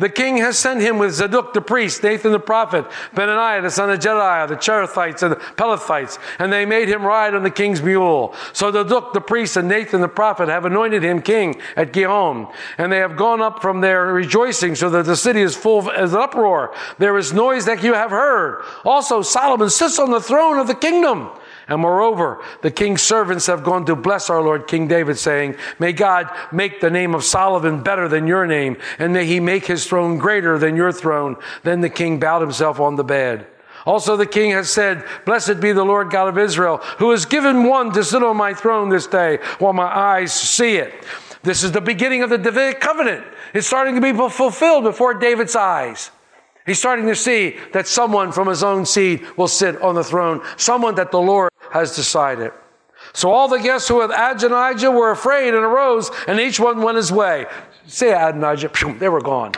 The 0.00 0.08
king 0.08 0.38
has 0.38 0.58
sent 0.58 0.80
him 0.80 0.96
with 0.96 1.12
Zadok 1.12 1.52
the 1.52 1.60
priest, 1.60 2.02
Nathan 2.02 2.32
the 2.32 2.40
prophet, 2.40 2.86
Benaniah 3.14 3.60
the 3.60 3.70
son 3.70 3.90
of 3.90 3.98
Jediah, 3.98 4.48
the 4.48 4.56
Cherethites 4.56 5.22
and 5.22 5.32
the 5.32 5.36
Pelethites, 5.36 6.18
and 6.38 6.50
they 6.50 6.64
made 6.64 6.88
him 6.88 7.04
ride 7.04 7.34
on 7.34 7.42
the 7.42 7.50
king's 7.50 7.82
mule. 7.82 8.34
So 8.54 8.72
Zadok 8.72 9.12
the 9.12 9.20
priest 9.20 9.58
and 9.58 9.68
Nathan 9.68 10.00
the 10.00 10.08
prophet 10.08 10.48
have 10.48 10.64
anointed 10.64 11.02
him 11.02 11.20
king 11.20 11.60
at 11.76 11.92
Gihon, 11.92 12.50
and 12.78 12.90
they 12.90 12.96
have 12.96 13.14
gone 13.14 13.42
up 13.42 13.60
from 13.60 13.82
there 13.82 14.06
rejoicing, 14.06 14.74
so 14.74 14.88
that 14.88 15.04
the 15.04 15.16
city 15.16 15.42
is 15.42 15.54
full 15.54 15.80
of 15.80 15.88
an 15.88 16.16
uproar. 16.16 16.74
There 16.96 17.18
is 17.18 17.34
noise 17.34 17.66
that 17.66 17.82
you 17.82 17.92
have 17.92 18.10
heard. 18.10 18.64
Also, 18.86 19.20
Solomon 19.20 19.68
sits 19.68 19.98
on 19.98 20.10
the 20.10 20.20
throne 20.20 20.58
of 20.58 20.66
the 20.66 20.74
kingdom. 20.74 21.30
And 21.70 21.82
moreover, 21.82 22.42
the 22.62 22.70
king's 22.72 23.00
servants 23.00 23.46
have 23.46 23.62
gone 23.62 23.86
to 23.86 23.94
bless 23.94 24.28
our 24.28 24.42
Lord 24.42 24.66
King 24.66 24.88
David, 24.88 25.16
saying, 25.18 25.54
May 25.78 25.92
God 25.92 26.28
make 26.50 26.80
the 26.80 26.90
name 26.90 27.14
of 27.14 27.22
Solomon 27.22 27.84
better 27.84 28.08
than 28.08 28.26
your 28.26 28.44
name, 28.44 28.76
and 28.98 29.12
may 29.12 29.24
he 29.24 29.38
make 29.38 29.66
his 29.66 29.86
throne 29.86 30.18
greater 30.18 30.58
than 30.58 30.74
your 30.74 30.90
throne. 30.90 31.36
Then 31.62 31.80
the 31.80 31.88
king 31.88 32.18
bowed 32.18 32.40
himself 32.40 32.80
on 32.80 32.96
the 32.96 33.04
bed. 33.04 33.46
Also, 33.86 34.16
the 34.16 34.26
king 34.26 34.50
has 34.50 34.68
said, 34.68 35.04
Blessed 35.24 35.60
be 35.60 35.70
the 35.70 35.84
Lord 35.84 36.10
God 36.10 36.28
of 36.28 36.38
Israel, 36.38 36.78
who 36.98 37.12
has 37.12 37.24
given 37.24 37.62
one 37.62 37.92
to 37.92 38.02
sit 38.02 38.22
on 38.24 38.36
my 38.36 38.52
throne 38.52 38.88
this 38.88 39.06
day 39.06 39.38
while 39.60 39.72
my 39.72 39.86
eyes 39.86 40.32
see 40.32 40.74
it. 40.74 40.92
This 41.44 41.62
is 41.62 41.70
the 41.70 41.80
beginning 41.80 42.24
of 42.24 42.30
the 42.30 42.36
Davidic 42.36 42.80
covenant. 42.80 43.24
It's 43.54 43.68
starting 43.68 43.94
to 43.94 44.00
be 44.00 44.12
fulfilled 44.12 44.82
before 44.82 45.14
David's 45.14 45.54
eyes. 45.54 46.10
He's 46.66 46.78
starting 46.78 47.06
to 47.06 47.16
see 47.16 47.56
that 47.72 47.88
someone 47.88 48.32
from 48.32 48.48
his 48.48 48.62
own 48.62 48.84
seed 48.84 49.26
will 49.36 49.48
sit 49.48 49.80
on 49.80 49.94
the 49.94 50.04
throne, 50.04 50.42
someone 50.56 50.94
that 50.96 51.10
the 51.10 51.20
Lord 51.20 51.50
has 51.70 51.94
decided. 51.94 52.52
So 53.12 53.30
all 53.30 53.48
the 53.48 53.58
guests 53.58 53.88
who 53.88 54.00
had 54.00 54.10
Adonijah 54.10 54.90
were 54.90 55.10
afraid 55.10 55.54
and 55.54 55.64
arose, 55.64 56.10
and 56.26 56.38
each 56.38 56.60
one 56.60 56.82
went 56.82 56.96
his 56.96 57.10
way. 57.10 57.46
Say 57.86 58.12
Adonijah, 58.12 58.70
they 58.98 59.08
were 59.08 59.20
gone. 59.20 59.52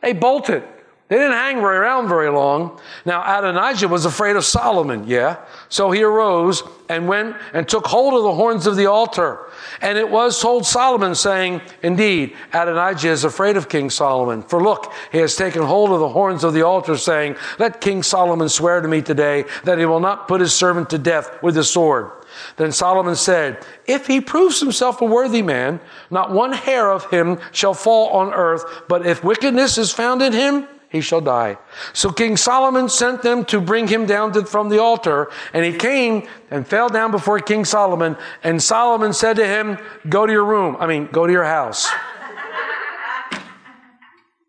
They 0.00 0.12
bolted. 0.12 0.64
They 1.08 1.16
didn't 1.16 1.34
hang 1.34 1.58
around 1.58 2.08
very 2.08 2.30
long. 2.30 2.80
Now 3.04 3.22
Adonijah 3.38 3.86
was 3.86 4.06
afraid 4.06 4.34
of 4.34 4.44
Solomon, 4.44 5.04
yeah. 5.06 5.36
So 5.68 5.92
he 5.92 6.02
arose 6.02 6.64
and 6.88 7.06
went 7.06 7.36
and 7.52 7.68
took 7.68 7.86
hold 7.86 8.14
of 8.14 8.24
the 8.24 8.34
horns 8.34 8.66
of 8.66 8.74
the 8.74 8.86
altar. 8.86 9.38
And 9.80 9.98
it 9.98 10.10
was 10.10 10.40
told 10.40 10.66
Solomon, 10.66 11.14
saying, 11.14 11.60
Indeed, 11.84 12.34
Adonijah 12.52 13.10
is 13.10 13.22
afraid 13.22 13.56
of 13.56 13.68
King 13.68 13.88
Solomon. 13.88 14.42
For 14.42 14.60
look, 14.60 14.92
he 15.12 15.18
has 15.18 15.36
taken 15.36 15.62
hold 15.62 15.92
of 15.92 16.00
the 16.00 16.08
horns 16.08 16.42
of 16.42 16.54
the 16.54 16.62
altar, 16.62 16.96
saying, 16.96 17.36
Let 17.60 17.80
King 17.80 18.02
Solomon 18.02 18.48
swear 18.48 18.80
to 18.80 18.88
me 18.88 19.00
today 19.00 19.44
that 19.62 19.78
he 19.78 19.86
will 19.86 20.00
not 20.00 20.26
put 20.26 20.40
his 20.40 20.52
servant 20.52 20.90
to 20.90 20.98
death 20.98 21.40
with 21.40 21.54
the 21.54 21.64
sword. 21.64 22.10
Then 22.56 22.72
Solomon 22.72 23.14
said, 23.14 23.64
If 23.86 24.08
he 24.08 24.20
proves 24.20 24.58
himself 24.58 25.00
a 25.00 25.04
worthy 25.04 25.42
man, 25.42 25.78
not 26.10 26.32
one 26.32 26.52
hair 26.52 26.90
of 26.90 27.08
him 27.10 27.38
shall 27.52 27.74
fall 27.74 28.08
on 28.08 28.34
earth, 28.34 28.64
but 28.88 29.06
if 29.06 29.22
wickedness 29.22 29.78
is 29.78 29.92
found 29.92 30.20
in 30.20 30.32
him, 30.32 30.66
he 30.88 31.00
shall 31.00 31.20
die. 31.20 31.58
So 31.92 32.10
King 32.10 32.36
Solomon 32.36 32.88
sent 32.88 33.22
them 33.22 33.44
to 33.46 33.60
bring 33.60 33.88
him 33.88 34.06
down 34.06 34.32
to, 34.32 34.44
from 34.44 34.68
the 34.68 34.80
altar, 34.80 35.30
and 35.52 35.64
he 35.64 35.72
came 35.72 36.28
and 36.50 36.66
fell 36.66 36.88
down 36.88 37.10
before 37.10 37.38
King 37.40 37.64
Solomon. 37.64 38.16
And 38.42 38.62
Solomon 38.62 39.12
said 39.12 39.36
to 39.36 39.46
him, 39.46 39.78
Go 40.08 40.26
to 40.26 40.32
your 40.32 40.44
room. 40.44 40.76
I 40.78 40.86
mean, 40.86 41.06
go 41.06 41.26
to 41.26 41.32
your 41.32 41.44
house. 41.44 41.90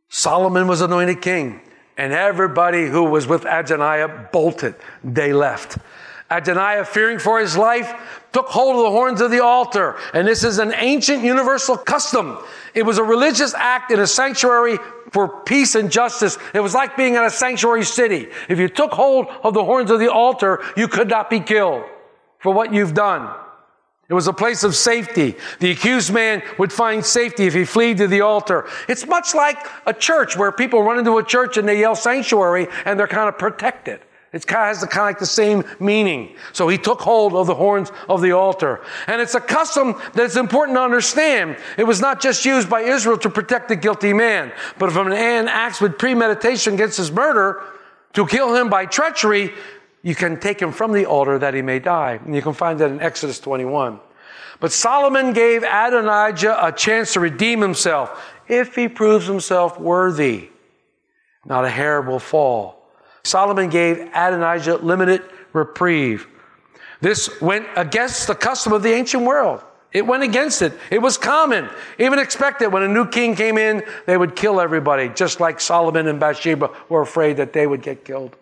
Solomon 0.10 0.68
was 0.68 0.82
anointed 0.82 1.22
king, 1.22 1.62
and 1.98 2.14
everybody 2.14 2.88
who 2.88 3.04
was 3.04 3.28
with 3.28 3.46
Adonijah 3.46 4.30
bolted. 4.32 4.76
They 5.04 5.34
left. 5.34 5.78
Adonijah, 6.30 6.86
fearing 6.86 7.20
for 7.20 7.40
his 7.40 7.56
life, 7.56 7.94
took 8.34 8.48
hold 8.48 8.76
of 8.76 8.84
the 8.84 8.92
horns 8.92 9.22
of 9.22 9.32
the 9.32 9.44
altar. 9.44 9.96
And 10.14 10.28
this 10.28 10.44
is 10.44 10.60
an 10.60 10.74
ancient 10.74 11.24
universal 11.24 11.78
custom. 11.78 12.38
It 12.74 12.84
was 12.84 12.98
a 12.98 13.04
religious 13.04 13.54
act 13.54 13.92
in 13.92 14.00
a 14.00 14.08
sanctuary 14.08 14.78
for 15.12 15.42
peace 15.44 15.76
and 15.76 15.92
justice. 15.92 16.38
It 16.54 16.60
was 16.60 16.74
like 16.74 16.98
being 16.98 17.16
in 17.16 17.24
a 17.24 17.30
sanctuary 17.30 17.86
city. 17.86 18.28
If 18.50 18.60
you 18.60 18.68
took 18.68 18.92
hold 18.92 19.28
of 19.44 19.54
the 19.54 19.64
horns 19.64 19.90
of 19.90 20.00
the 20.00 20.12
altar, 20.12 20.64
you 20.76 20.88
could 20.88 21.10
not 21.10 21.30
be 21.30 21.40
killed 21.40 21.86
for 22.40 22.54
what 22.54 22.74
you've 22.74 22.94
done. 22.94 23.34
It 24.10 24.14
was 24.14 24.28
a 24.28 24.34
place 24.34 24.64
of 24.64 24.74
safety. 24.76 25.36
The 25.60 25.72
accused 25.72 26.14
man 26.14 26.42
would 26.58 26.72
find 26.72 27.06
safety 27.06 27.46
if 27.46 27.54
he 27.54 27.66
fled 27.66 27.98
to 27.98 28.08
the 28.08 28.22
altar. 28.22 28.66
It's 28.88 29.06
much 29.06 29.36
like 29.36 29.58
a 29.86 29.94
church 29.94 30.38
where 30.38 30.52
people 30.52 30.82
run 30.82 30.98
into 30.98 31.18
a 31.18 31.24
church 31.24 31.58
and 31.58 31.68
they 31.68 31.80
yell 31.80 31.96
sanctuary 31.96 32.68
and 32.86 32.98
they're 32.98 33.08
kind 33.08 33.28
of 33.28 33.38
protected. 33.38 34.00
It 34.34 34.50
has 34.50 34.82
the, 34.82 34.88
kind 34.88 35.04
of 35.04 35.08
like 35.08 35.20
the 35.20 35.26
same 35.26 35.64
meaning. 35.80 36.36
So 36.52 36.68
he 36.68 36.78
took 36.78 37.00
hold 37.00 37.34
of 37.34 37.48
the 37.48 37.56
horns 37.56 37.92
of 38.10 38.22
the 38.22 38.34
altar. 38.34 38.82
And 39.08 39.22
it's 39.22 39.36
a 39.36 39.40
custom 39.40 39.96
that's 40.14 40.36
important 40.36 40.76
to 40.78 40.82
understand. 40.82 41.58
It 41.78 41.86
was 41.86 42.02
not 42.02 42.22
just 42.22 42.44
used 42.44 42.70
by 42.70 42.82
Israel 42.82 43.18
to 43.20 43.30
protect 43.30 43.70
the 43.70 43.76
guilty 43.76 44.12
man, 44.12 44.52
but 44.78 44.90
if 44.90 44.96
a 44.98 45.04
man 45.06 45.48
acts 45.48 45.80
with 45.80 45.98
premeditation 45.98 46.74
against 46.74 46.98
his 46.98 47.12
murder 47.12 47.64
to 48.14 48.28
kill 48.28 48.54
him 48.54 48.70
by 48.70 48.86
treachery, 48.86 49.54
you 50.04 50.14
can 50.14 50.40
take 50.40 50.62
him 50.62 50.72
from 50.72 50.92
the 50.92 51.06
altar 51.06 51.40
that 51.40 51.54
he 51.54 51.62
may 51.62 51.80
die. 51.80 52.20
And 52.24 52.36
you 52.36 52.42
can 52.42 52.54
find 52.54 52.80
that 52.80 52.92
in 52.92 53.00
Exodus 53.00 53.40
21. 53.40 54.00
But 54.60 54.72
Solomon 54.72 55.34
gave 55.34 55.64
Adonijah 55.64 56.66
a 56.66 56.72
chance 56.72 57.14
to 57.14 57.20
redeem 57.20 57.62
himself 57.62 58.34
if 58.48 58.76
he 58.76 58.88
proves 58.88 59.26
himself 59.26 59.80
worthy. 59.80 60.50
Not 61.46 61.64
a 61.64 61.70
hair 61.70 62.02
will 62.02 62.20
fall. 62.20 62.77
Solomon 63.28 63.70
gave 63.70 64.00
Adonijah 64.00 64.78
limited 64.78 65.22
reprieve. 65.54 66.28
This 67.02 67.42
went 67.42 67.68
against 67.76 68.28
the 68.28 68.36
custom 68.36 68.74
of 68.74 68.84
the 68.84 68.94
ancient 68.94 69.24
world. 69.24 69.64
It 69.92 70.06
went 70.06 70.24
against 70.24 70.62
it. 70.62 70.74
It 70.90 71.00
was 71.00 71.18
common, 71.18 71.70
even 72.00 72.20
expected. 72.20 72.70
When 72.70 72.84
a 72.84 72.88
new 72.88 73.08
king 73.08 73.36
came 73.36 73.58
in, 73.58 73.84
they 74.06 74.18
would 74.18 74.36
kill 74.36 74.60
everybody, 74.60 75.10
just 75.10 75.40
like 75.40 75.60
Solomon 75.60 76.08
and 76.08 76.20
Bathsheba 76.20 76.72
were 76.90 77.02
afraid 77.02 77.38
that 77.38 77.54
they 77.54 77.68
would 77.68 77.82
get 77.82 78.06
killed. 78.06 78.36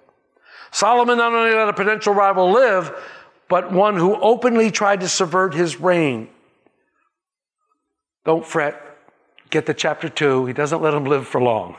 Solomon 0.72 1.18
not 1.18 1.34
only 1.34 1.56
let 1.56 1.70
a 1.70 1.74
potential 1.74 2.14
rival 2.14 2.52
live, 2.52 2.94
but 3.48 3.72
one 3.72 3.96
who 3.96 4.16
openly 4.16 4.72
tried 4.72 5.02
to 5.02 5.08
subvert 5.08 5.54
his 5.54 5.80
reign. 5.80 6.30
Don't 8.26 8.46
fret. 8.46 8.82
Get 9.50 9.68
to 9.68 9.74
chapter 9.74 10.10
2. 10.10 10.48
He 10.48 10.54
doesn't 10.54 10.82
let 10.82 10.94
him 10.94 11.06
live 11.06 11.28
for 11.28 11.40
long. 11.42 11.76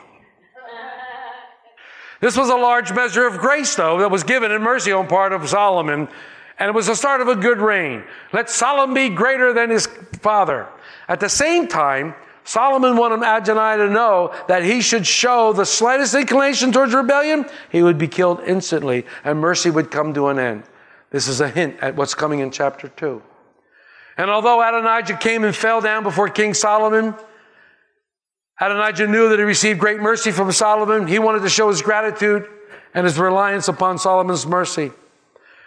This 2.19 2.35
was 2.35 2.49
a 2.49 2.55
large 2.55 2.91
measure 2.93 3.27
of 3.27 3.37
grace, 3.37 3.75
though, 3.75 3.99
that 3.99 4.09
was 4.09 4.23
given 4.23 4.51
in 4.51 4.61
mercy 4.61 4.91
on 4.91 5.07
part 5.07 5.33
of 5.33 5.47
Solomon, 5.47 6.07
and 6.59 6.69
it 6.69 6.73
was 6.73 6.87
the 6.87 6.95
start 6.95 7.21
of 7.21 7.27
a 7.27 7.35
good 7.35 7.59
reign. 7.59 8.03
Let 8.33 8.49
Solomon 8.49 8.95
be 8.95 9.09
greater 9.09 9.53
than 9.53 9.69
his 9.69 9.87
father. 10.21 10.67
At 11.07 11.19
the 11.19 11.29
same 11.29 11.67
time, 11.67 12.15
Solomon 12.43 12.95
wanted 12.95 13.23
Adonijah 13.23 13.87
to 13.87 13.89
know 13.91 14.33
that 14.47 14.63
he 14.63 14.81
should 14.81 15.05
show 15.05 15.53
the 15.53 15.65
slightest 15.65 16.15
inclination 16.15 16.71
towards 16.71 16.93
rebellion, 16.93 17.45
he 17.69 17.83
would 17.83 17.97
be 17.97 18.07
killed 18.07 18.39
instantly, 18.47 19.05
and 19.23 19.39
mercy 19.39 19.69
would 19.69 19.91
come 19.91 20.13
to 20.13 20.27
an 20.27 20.39
end. 20.39 20.63
This 21.11 21.27
is 21.27 21.41
a 21.41 21.49
hint 21.49 21.77
at 21.81 21.95
what's 21.95 22.15
coming 22.15 22.39
in 22.39 22.51
chapter 22.51 22.87
2. 22.87 23.21
And 24.17 24.31
although 24.31 24.61
Adonijah 24.61 25.17
came 25.17 25.43
and 25.43 25.55
fell 25.55 25.81
down 25.81 26.03
before 26.03 26.29
King 26.29 26.53
Solomon, 26.53 27.13
Adonijah 28.59 29.07
knew 29.07 29.29
that 29.29 29.39
he 29.39 29.45
received 29.45 29.79
great 29.79 29.99
mercy 29.99 30.31
from 30.31 30.51
Solomon. 30.51 31.07
He 31.07 31.19
wanted 31.19 31.43
to 31.43 31.49
show 31.49 31.69
his 31.69 31.81
gratitude 31.81 32.47
and 32.93 33.05
his 33.05 33.19
reliance 33.19 33.67
upon 33.67 33.99
Solomon's 33.99 34.47
mercy. 34.47 34.91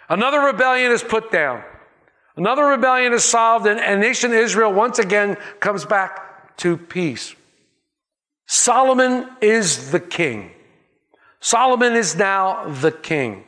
Another 0.09 0.41
rebellion 0.41 0.91
is 0.91 1.01
put 1.01 1.31
down. 1.31 1.63
Another 2.35 2.65
rebellion 2.65 3.13
is 3.13 3.23
solved, 3.23 3.65
and, 3.65 3.79
and 3.79 4.01
nation 4.01 4.33
Israel 4.33 4.73
once 4.73 4.99
again 4.99 5.37
comes 5.59 5.85
back 5.85 6.57
to 6.57 6.75
peace. 6.75 7.35
Solomon 8.45 9.29
is 9.41 9.91
the 9.91 9.99
king. 9.99 10.51
Solomon 11.39 11.95
is 11.95 12.15
now 12.15 12.67
the 12.67 12.91
king. 12.91 13.45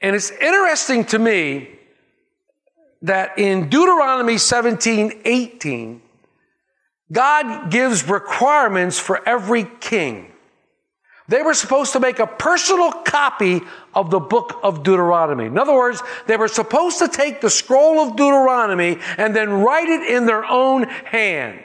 And 0.00 0.16
it's 0.16 0.30
interesting 0.30 1.04
to 1.06 1.18
me 1.18 1.70
that 3.02 3.38
in 3.38 3.68
Deuteronomy 3.68 4.38
17, 4.38 5.22
18, 5.24 6.02
God 7.10 7.70
gives 7.70 8.08
requirements 8.08 8.98
for 8.98 9.26
every 9.26 9.64
king. 9.80 10.32
They 11.28 11.42
were 11.42 11.54
supposed 11.54 11.92
to 11.92 12.00
make 12.00 12.18
a 12.18 12.26
personal 12.26 12.90
copy 12.90 13.60
of 13.94 14.10
the 14.10 14.20
book 14.20 14.58
of 14.62 14.82
Deuteronomy. 14.82 15.44
In 15.44 15.58
other 15.58 15.74
words, 15.74 16.02
they 16.26 16.38
were 16.38 16.48
supposed 16.48 16.98
to 17.00 17.08
take 17.08 17.42
the 17.42 17.50
scroll 17.50 18.00
of 18.00 18.16
Deuteronomy 18.16 18.98
and 19.18 19.36
then 19.36 19.50
write 19.50 19.88
it 19.88 20.10
in 20.10 20.24
their 20.24 20.44
own 20.44 20.84
hand. 20.84 21.62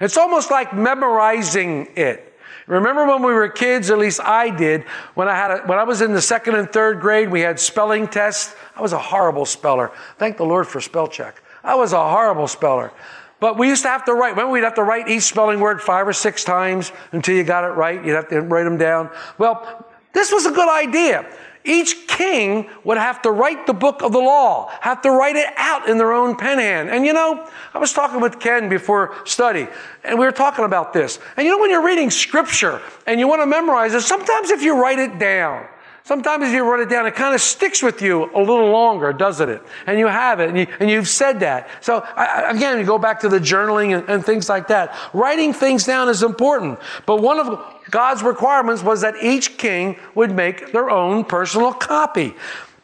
It's 0.00 0.18
almost 0.18 0.50
like 0.50 0.74
memorizing 0.74 1.88
it. 1.96 2.32
Remember 2.66 3.06
when 3.06 3.22
we 3.22 3.32
were 3.32 3.48
kids, 3.48 3.90
at 3.90 3.98
least 3.98 4.20
I 4.20 4.48
did, 4.50 4.82
when 5.14 5.28
I 5.28 5.34
had 5.34 5.50
a, 5.50 5.58
when 5.66 5.78
I 5.78 5.84
was 5.84 6.00
in 6.00 6.12
the 6.12 6.22
second 6.22 6.54
and 6.54 6.70
third 6.70 7.00
grade, 7.00 7.30
we 7.30 7.40
had 7.40 7.60
spelling 7.60 8.08
tests. 8.08 8.54
I 8.74 8.80
was 8.82 8.92
a 8.92 8.98
horrible 8.98 9.44
speller. 9.44 9.92
Thank 10.18 10.38
the 10.38 10.44
Lord 10.44 10.66
for 10.66 10.80
spell 10.80 11.06
check. 11.06 11.42
I 11.62 11.74
was 11.74 11.92
a 11.92 12.02
horrible 12.02 12.48
speller. 12.48 12.92
But 13.40 13.58
we 13.58 13.68
used 13.68 13.82
to 13.82 13.88
have 13.88 14.04
to 14.06 14.14
write. 14.14 14.36
When 14.36 14.50
we'd 14.50 14.64
have 14.64 14.74
to 14.74 14.82
write 14.82 15.08
each 15.08 15.24
spelling 15.24 15.60
word 15.60 15.80
five 15.82 16.08
or 16.08 16.12
six 16.12 16.44
times 16.44 16.92
until 17.12 17.36
you 17.36 17.44
got 17.44 17.64
it 17.64 17.74
right. 17.74 18.02
You'd 18.04 18.14
have 18.14 18.28
to 18.28 18.40
write 18.40 18.64
them 18.64 18.78
down. 18.78 19.10
Well, 19.38 19.86
this 20.12 20.32
was 20.32 20.46
a 20.46 20.50
good 20.50 20.68
idea. 20.68 21.26
Each 21.66 22.06
king 22.06 22.68
would 22.84 22.98
have 22.98 23.22
to 23.22 23.30
write 23.30 23.66
the 23.66 23.72
book 23.72 24.02
of 24.02 24.12
the 24.12 24.18
law, 24.18 24.70
have 24.80 25.00
to 25.02 25.10
write 25.10 25.36
it 25.36 25.46
out 25.56 25.88
in 25.88 25.96
their 25.96 26.12
own 26.12 26.36
pen 26.36 26.58
hand. 26.58 26.90
And 26.90 27.06
you 27.06 27.14
know, 27.14 27.48
I 27.72 27.78
was 27.78 27.92
talking 27.94 28.20
with 28.20 28.38
Ken 28.38 28.68
before 28.68 29.14
study, 29.24 29.66
and 30.04 30.18
we 30.18 30.26
were 30.26 30.32
talking 30.32 30.66
about 30.66 30.92
this. 30.92 31.18
And 31.38 31.46
you 31.46 31.50
know, 31.50 31.58
when 31.58 31.70
you're 31.70 31.84
reading 31.84 32.10
scripture 32.10 32.82
and 33.06 33.18
you 33.18 33.26
want 33.26 33.40
to 33.40 33.46
memorize 33.46 33.94
it, 33.94 34.02
sometimes 34.02 34.50
if 34.50 34.62
you 34.62 34.80
write 34.80 34.98
it 34.98 35.18
down, 35.18 35.66
Sometimes 36.06 36.52
you 36.52 36.70
write 36.70 36.80
it 36.80 36.90
down, 36.90 37.06
it 37.06 37.14
kind 37.14 37.34
of 37.34 37.40
sticks 37.40 37.82
with 37.82 38.02
you 38.02 38.24
a 38.34 38.38
little 38.38 38.70
longer, 38.70 39.10
doesn't 39.14 39.48
it? 39.48 39.62
And 39.86 39.98
you 39.98 40.06
have 40.06 40.38
it, 40.38 40.50
and, 40.50 40.58
you, 40.58 40.66
you've 40.86 41.08
said 41.08 41.40
that. 41.40 41.66
So 41.80 42.00
I, 42.14 42.50
again, 42.50 42.78
you 42.78 42.84
go 42.84 42.98
back 42.98 43.20
to 43.20 43.30
the 43.30 43.38
journaling 43.38 43.96
and, 43.96 44.06
and 44.10 44.22
things 44.24 44.46
like 44.46 44.68
that. 44.68 44.94
Writing 45.14 45.54
things 45.54 45.84
down 45.84 46.10
is 46.10 46.22
important. 46.22 46.78
But 47.06 47.22
one 47.22 47.40
of 47.40 47.58
God's 47.90 48.22
requirements 48.22 48.82
was 48.82 49.00
that 49.00 49.14
each 49.22 49.56
king 49.56 49.98
would 50.14 50.30
make 50.30 50.72
their 50.72 50.90
own 50.90 51.24
personal 51.24 51.72
copy. 51.72 52.34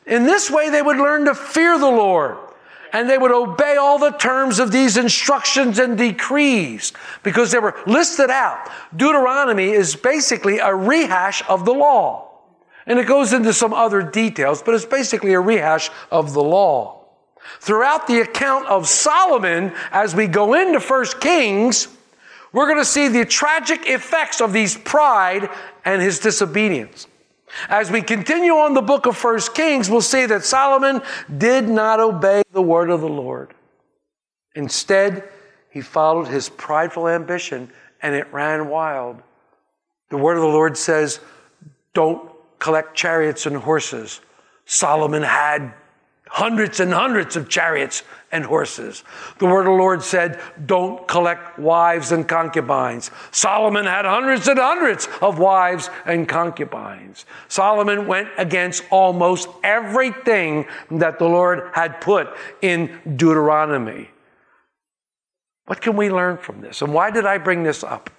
In 0.06 0.24
this 0.24 0.50
way, 0.50 0.70
they 0.70 0.80
would 0.80 0.96
learn 0.96 1.26
to 1.26 1.34
fear 1.34 1.78
the 1.78 1.90
Lord 1.90 2.38
and 2.94 3.08
they 3.08 3.18
would 3.18 3.32
obey 3.32 3.76
all 3.76 3.98
the 3.98 4.12
terms 4.12 4.58
of 4.58 4.72
these 4.72 4.96
instructions 4.96 5.78
and 5.78 5.98
decrees 5.98 6.94
because 7.22 7.52
they 7.52 7.58
were 7.58 7.78
listed 7.86 8.30
out. 8.30 8.70
Deuteronomy 8.96 9.68
is 9.68 9.94
basically 9.94 10.58
a 10.58 10.74
rehash 10.74 11.42
of 11.50 11.66
the 11.66 11.74
law. 11.74 12.29
And 12.90 12.98
it 12.98 13.06
goes 13.06 13.32
into 13.32 13.52
some 13.52 13.72
other 13.72 14.02
details, 14.02 14.64
but 14.64 14.74
it's 14.74 14.84
basically 14.84 15.32
a 15.34 15.40
rehash 15.40 15.90
of 16.10 16.32
the 16.32 16.42
law. 16.42 17.04
Throughout 17.60 18.08
the 18.08 18.20
account 18.20 18.66
of 18.66 18.88
Solomon, 18.88 19.72
as 19.92 20.12
we 20.12 20.26
go 20.26 20.54
into 20.54 20.80
First 20.80 21.20
Kings, 21.20 21.86
we're 22.52 22.66
going 22.66 22.80
to 22.80 22.84
see 22.84 23.06
the 23.06 23.24
tragic 23.24 23.88
effects 23.88 24.40
of 24.40 24.52
these 24.52 24.76
pride 24.76 25.48
and 25.84 26.02
his 26.02 26.18
disobedience. 26.18 27.06
As 27.68 27.92
we 27.92 28.02
continue 28.02 28.54
on 28.54 28.74
the 28.74 28.82
book 28.82 29.06
of 29.06 29.16
First 29.16 29.54
Kings, 29.54 29.88
we'll 29.88 30.00
see 30.00 30.26
that 30.26 30.44
Solomon 30.44 31.00
did 31.38 31.68
not 31.68 32.00
obey 32.00 32.42
the 32.50 32.60
word 32.60 32.90
of 32.90 33.02
the 33.02 33.08
Lord. 33.08 33.54
Instead, 34.56 35.28
he 35.70 35.80
followed 35.80 36.26
his 36.26 36.48
prideful 36.48 37.06
ambition 37.06 37.70
and 38.02 38.16
it 38.16 38.26
ran 38.32 38.68
wild. 38.68 39.22
The 40.08 40.18
word 40.18 40.38
of 40.38 40.42
the 40.42 40.48
Lord 40.48 40.76
says, 40.76 41.20
don't 41.94 42.29
collect 42.60 42.94
chariots 42.94 43.46
and 43.46 43.56
horses. 43.56 44.20
Solomon 44.64 45.22
had 45.22 45.74
hundreds 46.28 46.78
and 46.78 46.92
hundreds 46.92 47.34
of 47.34 47.48
chariots 47.48 48.04
and 48.30 48.44
horses. 48.44 49.02
The 49.38 49.46
word 49.46 49.62
of 49.62 49.72
the 49.72 49.82
Lord 49.82 50.02
said, 50.02 50.40
Don't 50.64 51.06
collect 51.08 51.58
wives 51.58 52.12
and 52.12 52.28
concubines. 52.28 53.10
Solomon 53.32 53.84
had 53.84 54.04
hundreds 54.04 54.46
and 54.46 54.58
hundreds 54.58 55.08
of 55.20 55.40
wives 55.40 55.90
and 56.06 56.28
concubines. 56.28 57.26
Solomon 57.48 58.06
went 58.06 58.28
against 58.38 58.84
almost 58.90 59.48
everything 59.64 60.66
that 60.92 61.18
the 61.18 61.26
Lord 61.26 61.68
had 61.72 62.00
put 62.00 62.28
in 62.62 63.00
Deuteronomy. 63.16 64.10
What 65.66 65.80
can 65.80 65.96
we 65.96 66.10
learn 66.10 66.36
from 66.36 66.60
this? 66.60 66.80
And 66.82 66.94
why 66.94 67.10
did 67.10 67.26
I 67.26 67.38
bring 67.38 67.64
this 67.64 67.82
up? 67.82 68.10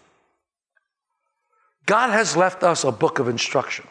God 1.86 2.10
has 2.10 2.36
left 2.36 2.64
us 2.64 2.84
a 2.84 2.92
book 2.92 3.20
of 3.20 3.30
instruction. 3.30 3.88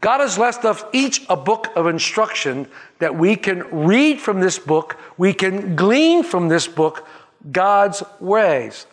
God 0.00 0.20
has 0.20 0.38
left 0.38 0.64
us 0.64 0.84
each 0.92 1.26
a 1.28 1.36
book 1.36 1.68
of 1.74 1.86
instruction 1.86 2.68
that 3.00 3.16
we 3.16 3.34
can 3.34 3.64
read 3.86 4.20
from 4.20 4.40
this 4.40 4.58
book, 4.58 4.96
we 5.16 5.32
can 5.34 5.74
glean 5.74 6.22
from 6.22 6.48
this 6.48 6.68
book 6.68 7.06
God's 7.50 8.02
ways. 8.20 8.86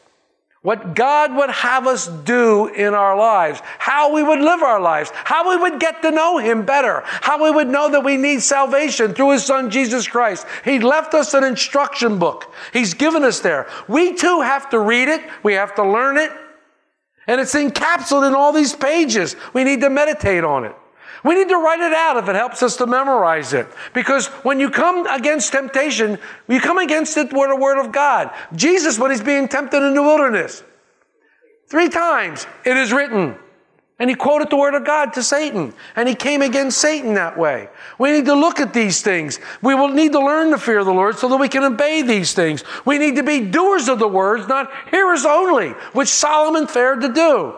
What 0.64 0.96
God 0.96 1.36
would 1.36 1.52
have 1.52 1.86
us 1.86 2.08
do 2.08 2.66
in 2.66 2.96
our 2.96 3.16
lives, 3.16 3.62
how 3.78 4.16
we 4.16 4.24
would 4.24 4.40
live 4.40 4.64
our 4.64 4.80
lives, 4.80 5.12
how 5.14 5.48
we 5.48 5.58
would 5.58 5.80
get 5.80 6.02
to 6.02 6.10
know 6.10 6.40
Him 6.40 6.66
better, 6.66 7.04
how 7.06 7.44
we 7.44 7.52
would 7.52 7.68
know 7.68 7.92
that 7.92 8.04
we 8.04 8.18
need 8.18 8.42
salvation 8.42 9.14
through 9.14 9.34
His 9.34 9.46
Son 9.46 9.70
Jesus 9.70 10.08
Christ. 10.08 10.48
He 10.64 10.80
left 10.80 11.14
us 11.14 11.36
an 11.36 11.44
instruction 11.44 12.18
book. 12.18 12.52
He's 12.74 12.96
given 12.96 13.24
us 13.24 13.42
there. 13.42 13.68
We 13.88 14.16
too 14.16 14.42
have 14.42 14.72
to 14.72 14.80
read 14.80 15.08
it, 15.08 15.22
we 15.44 15.54
have 15.54 15.76
to 15.76 15.84
learn 15.84 16.18
it, 16.18 16.32
and 17.28 17.40
it's 17.40 17.54
encapsulated 17.54 18.30
in 18.30 18.34
all 18.34 18.52
these 18.52 18.76
pages. 18.76 19.36
We 19.54 19.64
need 19.64 19.82
to 19.82 19.92
meditate 19.92 20.44
on 20.44 20.66
it. 20.66 20.76
We 21.26 21.34
need 21.34 21.50
to 21.50 21.58
write 21.58 21.80
it 21.80 21.92
out 21.92 22.18
if 22.18 22.30
it 22.30 22.36
helps 22.36 22.62
us 22.62 22.78
to 22.78 22.86
memorize 22.86 23.52
it. 23.52 23.68
Because 23.96 24.28
when 24.44 24.60
you 24.60 24.70
come 24.70 25.08
against 25.08 25.52
temptation, 25.52 26.20
you 26.48 26.62
come 26.62 26.78
against 26.78 27.18
it 27.18 27.34
with 27.34 27.50
the 27.50 27.56
Word 27.56 27.84
of 27.84 27.92
God. 27.92 28.30
Jesus, 28.56 29.00
when 29.00 29.10
he's 29.10 29.24
being 29.24 29.48
tempted 29.48 29.82
in 29.82 29.96
the 29.96 30.04
wilderness, 30.04 30.64
three 31.68 31.90
times 31.90 32.46
it 32.64 32.78
is 32.78 32.94
written. 32.94 33.40
And 33.98 34.10
he 34.10 34.16
quoted 34.16 34.50
the 34.50 34.58
word 34.58 34.76
of 34.76 34.84
God 34.84 35.14
to 35.14 35.24
Satan. 35.24 35.74
And 35.96 36.10
he 36.10 36.16
came 36.16 36.42
against 36.42 36.80
Satan 36.80 37.14
that 37.14 37.38
way. 37.38 37.70
We 37.98 38.12
need 38.12 38.26
to 38.26 38.36
look 38.36 38.60
at 38.60 38.74
these 38.74 39.02
things. 39.02 39.40
We 39.62 39.74
will 39.74 39.88
need 39.88 40.12
to 40.12 40.20
learn 40.20 40.52
to 40.52 40.58
fear 40.58 40.84
the 40.84 40.94
Lord 40.94 41.18
so 41.18 41.30
that 41.30 41.38
we 41.38 41.48
can 41.48 41.64
obey 41.64 42.02
these 42.02 42.34
things. 42.34 42.66
We 42.84 42.98
need 42.98 43.16
to 43.16 43.24
be 43.24 43.40
doers 43.40 43.88
of 43.88 44.00
the 44.00 44.08
words, 44.08 44.50
not 44.50 44.70
hearers 44.92 45.26
only, 45.26 45.70
which 45.94 46.10
Solomon 46.10 46.68
fared 46.68 47.02
to 47.02 47.14
do. 47.14 47.56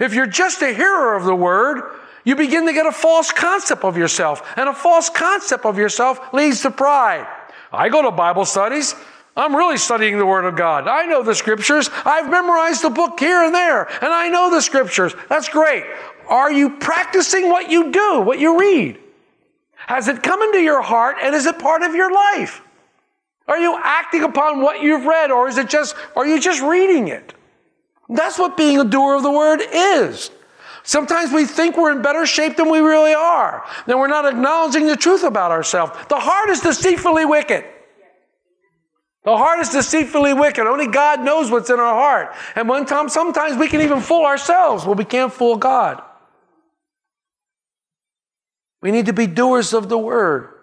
If 0.00 0.14
you're 0.14 0.26
just 0.26 0.62
a 0.62 0.72
hearer 0.72 1.14
of 1.14 1.24
the 1.24 1.34
word, 1.34 1.82
you 2.28 2.36
begin 2.36 2.66
to 2.66 2.74
get 2.74 2.84
a 2.84 2.92
false 2.92 3.32
concept 3.32 3.84
of 3.84 3.96
yourself. 3.96 4.42
And 4.58 4.68
a 4.68 4.74
false 4.74 5.08
concept 5.08 5.64
of 5.64 5.78
yourself 5.78 6.20
leads 6.34 6.60
to 6.60 6.70
pride. 6.70 7.26
I 7.72 7.88
go 7.88 8.02
to 8.02 8.10
Bible 8.10 8.44
studies. 8.44 8.94
I'm 9.34 9.56
really 9.56 9.78
studying 9.78 10.18
the 10.18 10.26
Word 10.26 10.44
of 10.44 10.54
God. 10.54 10.86
I 10.88 11.06
know 11.06 11.22
the 11.22 11.34
scriptures. 11.34 11.88
I've 12.04 12.30
memorized 12.30 12.82
the 12.82 12.90
book 12.90 13.18
here 13.18 13.42
and 13.42 13.54
there, 13.54 13.84
and 14.04 14.12
I 14.12 14.28
know 14.28 14.50
the 14.50 14.60
scriptures. 14.60 15.14
That's 15.30 15.48
great. 15.48 15.84
Are 16.28 16.52
you 16.52 16.76
practicing 16.76 17.48
what 17.48 17.70
you 17.70 17.90
do, 17.92 18.20
what 18.20 18.38
you 18.38 18.60
read? 18.60 18.98
Has 19.76 20.08
it 20.08 20.22
come 20.22 20.42
into 20.42 20.60
your 20.60 20.82
heart 20.82 21.16
and 21.22 21.34
is 21.34 21.46
it 21.46 21.58
part 21.58 21.80
of 21.80 21.94
your 21.94 22.12
life? 22.12 22.60
Are 23.46 23.58
you 23.58 23.80
acting 23.82 24.22
upon 24.22 24.60
what 24.60 24.82
you've 24.82 25.06
read 25.06 25.30
or 25.30 25.48
is 25.48 25.56
it 25.56 25.70
just, 25.70 25.96
are 26.14 26.26
you 26.26 26.38
just 26.38 26.60
reading 26.60 27.08
it? 27.08 27.32
That's 28.10 28.38
what 28.38 28.58
being 28.58 28.78
a 28.78 28.84
doer 28.84 29.14
of 29.14 29.22
the 29.22 29.32
word 29.32 29.62
is. 29.72 30.30
Sometimes 30.88 31.30
we 31.34 31.44
think 31.44 31.76
we're 31.76 31.92
in 31.92 32.00
better 32.00 32.24
shape 32.24 32.56
than 32.56 32.70
we 32.70 32.78
really 32.78 33.12
are. 33.12 33.62
Then 33.86 33.98
we're 33.98 34.06
not 34.06 34.24
acknowledging 34.24 34.86
the 34.86 34.96
truth 34.96 35.22
about 35.22 35.50
ourselves. 35.50 35.92
The 36.08 36.18
heart 36.18 36.48
is 36.48 36.60
deceitfully 36.60 37.26
wicked. 37.26 37.66
The 39.22 39.36
heart 39.36 39.58
is 39.58 39.68
deceitfully 39.68 40.32
wicked. 40.32 40.66
Only 40.66 40.86
God 40.86 41.20
knows 41.20 41.50
what's 41.50 41.68
in 41.68 41.78
our 41.78 41.94
heart. 41.94 42.34
And 42.54 42.70
one 42.70 42.86
time, 42.86 43.10
sometimes 43.10 43.58
we 43.58 43.68
can 43.68 43.82
even 43.82 44.00
fool 44.00 44.24
ourselves. 44.24 44.86
Well, 44.86 44.94
we 44.94 45.04
can't 45.04 45.30
fool 45.30 45.56
God. 45.56 46.02
We 48.80 48.90
need 48.90 49.04
to 49.06 49.12
be 49.12 49.26
doers 49.26 49.74
of 49.74 49.90
the 49.90 49.98
word. 49.98 50.54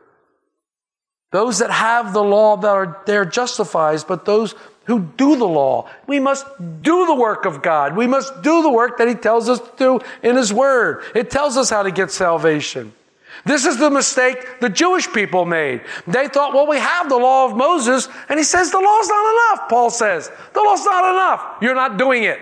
Those 1.31 1.59
that 1.59 1.69
have 1.69 2.13
the 2.13 2.23
law 2.23 2.57
that 2.57 2.67
are 2.67 3.03
there 3.05 3.25
justifies, 3.25 4.03
but 4.03 4.25
those 4.25 4.55
who 4.85 4.99
do 5.17 5.35
the 5.35 5.47
law. 5.47 5.89
We 6.07 6.19
must 6.19 6.45
do 6.81 7.05
the 7.05 7.15
work 7.15 7.45
of 7.45 7.61
God. 7.61 7.95
We 7.95 8.07
must 8.07 8.41
do 8.41 8.61
the 8.61 8.69
work 8.69 8.97
that 8.97 9.07
He 9.07 9.15
tells 9.15 9.49
us 9.49 9.59
to 9.59 9.71
do 9.77 9.99
in 10.23 10.35
His 10.35 10.53
Word. 10.53 11.03
It 11.13 11.29
tells 11.29 11.57
us 11.57 11.69
how 11.69 11.83
to 11.83 11.91
get 11.91 12.11
salvation. 12.11 12.93
This 13.45 13.65
is 13.65 13.77
the 13.77 13.89
mistake 13.89 14.59
the 14.61 14.69
Jewish 14.69 15.11
people 15.11 15.45
made. 15.45 15.81
They 16.07 16.27
thought, 16.27 16.53
well, 16.53 16.67
we 16.67 16.77
have 16.77 17.09
the 17.09 17.17
law 17.17 17.45
of 17.45 17.57
Moses, 17.57 18.07
and 18.29 18.39
he 18.39 18.43
says 18.43 18.71
the 18.71 18.79
law's 18.79 19.07
not 19.07 19.33
enough, 19.33 19.69
Paul 19.69 19.89
says. 19.89 20.31
The 20.53 20.61
law's 20.61 20.85
not 20.85 21.13
enough. 21.13 21.57
You're 21.61 21.75
not 21.75 21.97
doing 21.97 22.23
it. 22.23 22.39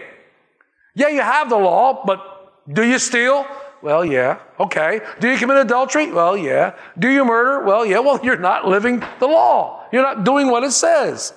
Yeah, 0.96 1.10
you 1.10 1.22
have 1.22 1.50
the 1.50 1.58
law, 1.58 2.06
but 2.06 2.64
do 2.72 2.88
you 2.88 3.00
steal? 3.00 3.46
Well, 3.82 4.06
yeah. 4.06 4.40
Okay. 4.60 5.02
Do 5.20 5.30
you 5.30 5.38
commit 5.38 5.58
adultery? 5.58 6.12
Well, 6.12 6.38
yeah. 6.38 6.76
Do 6.98 7.10
you 7.10 7.26
murder? 7.26 7.66
Well, 7.66 7.86
yeah. 7.86 8.00
Well, 8.00 8.20
you're 8.24 8.38
not 8.38 8.66
living 8.66 9.04
the 9.20 9.28
law. 9.28 9.84
You're 9.92 10.04
not 10.04 10.24
doing 10.24 10.50
what 10.50 10.64
it 10.64 10.72
says. 10.72 11.34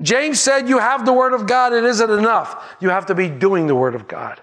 James 0.00 0.40
said, 0.40 0.68
You 0.68 0.78
have 0.78 1.04
the 1.04 1.12
Word 1.12 1.32
of 1.32 1.46
God, 1.46 1.72
it 1.72 1.84
isn't 1.84 2.10
enough. 2.10 2.76
You 2.80 2.90
have 2.90 3.06
to 3.06 3.14
be 3.14 3.28
doing 3.28 3.66
the 3.66 3.74
Word 3.74 3.94
of 3.94 4.08
God. 4.08 4.40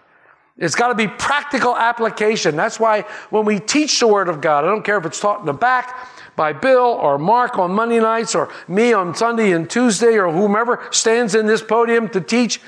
It's 0.57 0.75
got 0.75 0.89
to 0.89 0.95
be 0.95 1.07
practical 1.07 1.75
application. 1.75 2.55
That's 2.55 2.79
why 2.79 3.01
when 3.29 3.45
we 3.45 3.59
teach 3.59 3.99
the 3.99 4.07
Word 4.07 4.29
of 4.29 4.41
God, 4.41 4.63
I 4.63 4.67
don't 4.67 4.83
care 4.83 4.97
if 4.97 5.05
it's 5.05 5.19
taught 5.19 5.39
in 5.39 5.45
the 5.45 5.53
back 5.53 6.07
by 6.35 6.53
Bill 6.53 6.79
or 6.83 7.17
Mark 7.17 7.57
on 7.57 7.71
Monday 7.71 7.99
nights 7.99 8.35
or 8.35 8.49
me 8.67 8.93
on 8.93 9.15
Sunday 9.15 9.51
and 9.51 9.69
Tuesday 9.69 10.17
or 10.17 10.31
whomever 10.31 10.87
stands 10.91 11.35
in 11.35 11.47
this 11.47 11.61
podium 11.61 12.09
to 12.09 12.21
teach, 12.21 12.61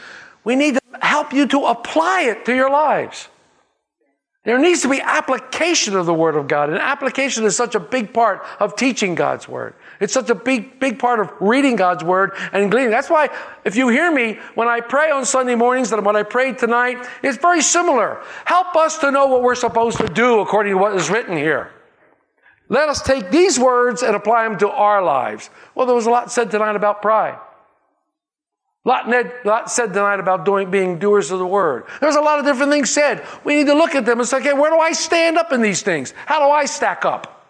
we 0.43 0.55
need 0.55 0.75
to 0.75 0.81
help 1.01 1.33
you 1.33 1.47
to 1.47 1.65
apply 1.65 2.23
it 2.23 2.45
to 2.45 2.55
your 2.55 2.69
lives. 2.69 3.29
There 4.43 4.59
needs 4.59 4.81
to 4.81 4.89
be 4.89 4.99
application 4.99 5.95
of 5.95 6.05
the 6.05 6.13
Word 6.13 6.35
of 6.35 6.47
God, 6.47 6.69
and 6.69 6.77
application 6.77 7.45
is 7.45 7.55
such 7.55 7.75
a 7.75 7.79
big 7.79 8.13
part 8.13 8.43
of 8.59 8.75
teaching 8.75 9.15
God's 9.15 9.47
Word. 9.47 9.73
It's 10.03 10.11
such 10.11 10.29
a 10.29 10.35
big, 10.35 10.81
big 10.81 10.99
part 10.99 11.21
of 11.21 11.31
reading 11.39 11.77
God's 11.77 12.03
Word 12.03 12.33
and 12.51 12.69
gleaning. 12.69 12.91
That's 12.91 13.09
why, 13.09 13.29
if 13.63 13.77
you 13.77 13.87
hear 13.87 14.11
me 14.11 14.37
when 14.53 14.67
I 14.67 14.81
pray 14.81 15.09
on 15.11 15.23
Sunday 15.23 15.55
mornings 15.55 15.93
and 15.93 16.05
what 16.05 16.17
I 16.17 16.23
prayed 16.23 16.57
tonight, 16.57 17.07
it's 17.23 17.37
very 17.37 17.61
similar. 17.61 18.21
Help 18.43 18.75
us 18.75 18.97
to 18.97 19.11
know 19.11 19.27
what 19.27 19.43
we're 19.43 19.55
supposed 19.55 19.99
to 19.99 20.09
do 20.09 20.41
according 20.41 20.73
to 20.73 20.77
what 20.77 20.93
is 20.93 21.09
written 21.09 21.37
here. 21.37 21.71
Let 22.67 22.89
us 22.89 23.01
take 23.01 23.31
these 23.31 23.57
words 23.57 24.03
and 24.03 24.13
apply 24.13 24.43
them 24.43 24.57
to 24.59 24.69
our 24.69 25.01
lives. 25.01 25.49
Well, 25.73 25.85
there 25.85 25.95
was 25.95 26.05
a 26.05 26.11
lot 26.11 26.33
said 26.33 26.51
tonight 26.51 26.75
about 26.75 27.01
pride. 27.01 27.39
A 28.85 28.89
lot, 28.89 29.07
Ned, 29.07 29.31
lot 29.45 29.71
said 29.71 29.93
tonight 29.93 30.19
about 30.19 30.43
doing, 30.43 30.69
being 30.69 30.99
doers 30.99 31.31
of 31.31 31.39
the 31.39 31.47
word. 31.47 31.85
There's 32.01 32.17
a 32.17 32.21
lot 32.21 32.39
of 32.39 32.45
different 32.45 32.73
things 32.73 32.89
said. 32.89 33.25
We 33.45 33.55
need 33.55 33.67
to 33.67 33.73
look 33.73 33.95
at 33.95 34.05
them 34.05 34.19
and 34.19 34.27
say, 34.27 34.39
okay, 34.39 34.51
where 34.51 34.69
do 34.69 34.79
I 34.79 34.91
stand 34.91 35.37
up 35.37 35.53
in 35.53 35.61
these 35.61 35.81
things? 35.81 36.13
How 36.25 36.45
do 36.45 36.51
I 36.51 36.65
stack 36.65 37.05
up? 37.05 37.42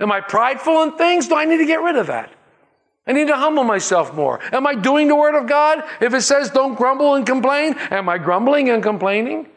Am 0.00 0.10
I 0.10 0.20
prideful 0.20 0.82
in 0.82 0.92
things? 0.92 1.28
Do 1.28 1.36
I 1.36 1.44
need 1.44 1.58
to 1.58 1.66
get 1.66 1.80
rid 1.80 1.96
of 1.96 2.08
that? 2.08 2.30
I 3.06 3.12
need 3.12 3.28
to 3.28 3.36
humble 3.36 3.64
myself 3.64 4.14
more. 4.14 4.40
Am 4.52 4.66
I 4.66 4.74
doing 4.74 5.08
the 5.08 5.14
word 5.14 5.34
of 5.34 5.46
God? 5.46 5.84
If 6.00 6.14
it 6.14 6.22
says 6.22 6.50
don't 6.50 6.74
grumble 6.74 7.14
and 7.14 7.26
complain, 7.26 7.74
am 7.90 8.08
I 8.08 8.18
grumbling 8.18 8.70
and 8.70 8.82
complaining? 8.82 9.48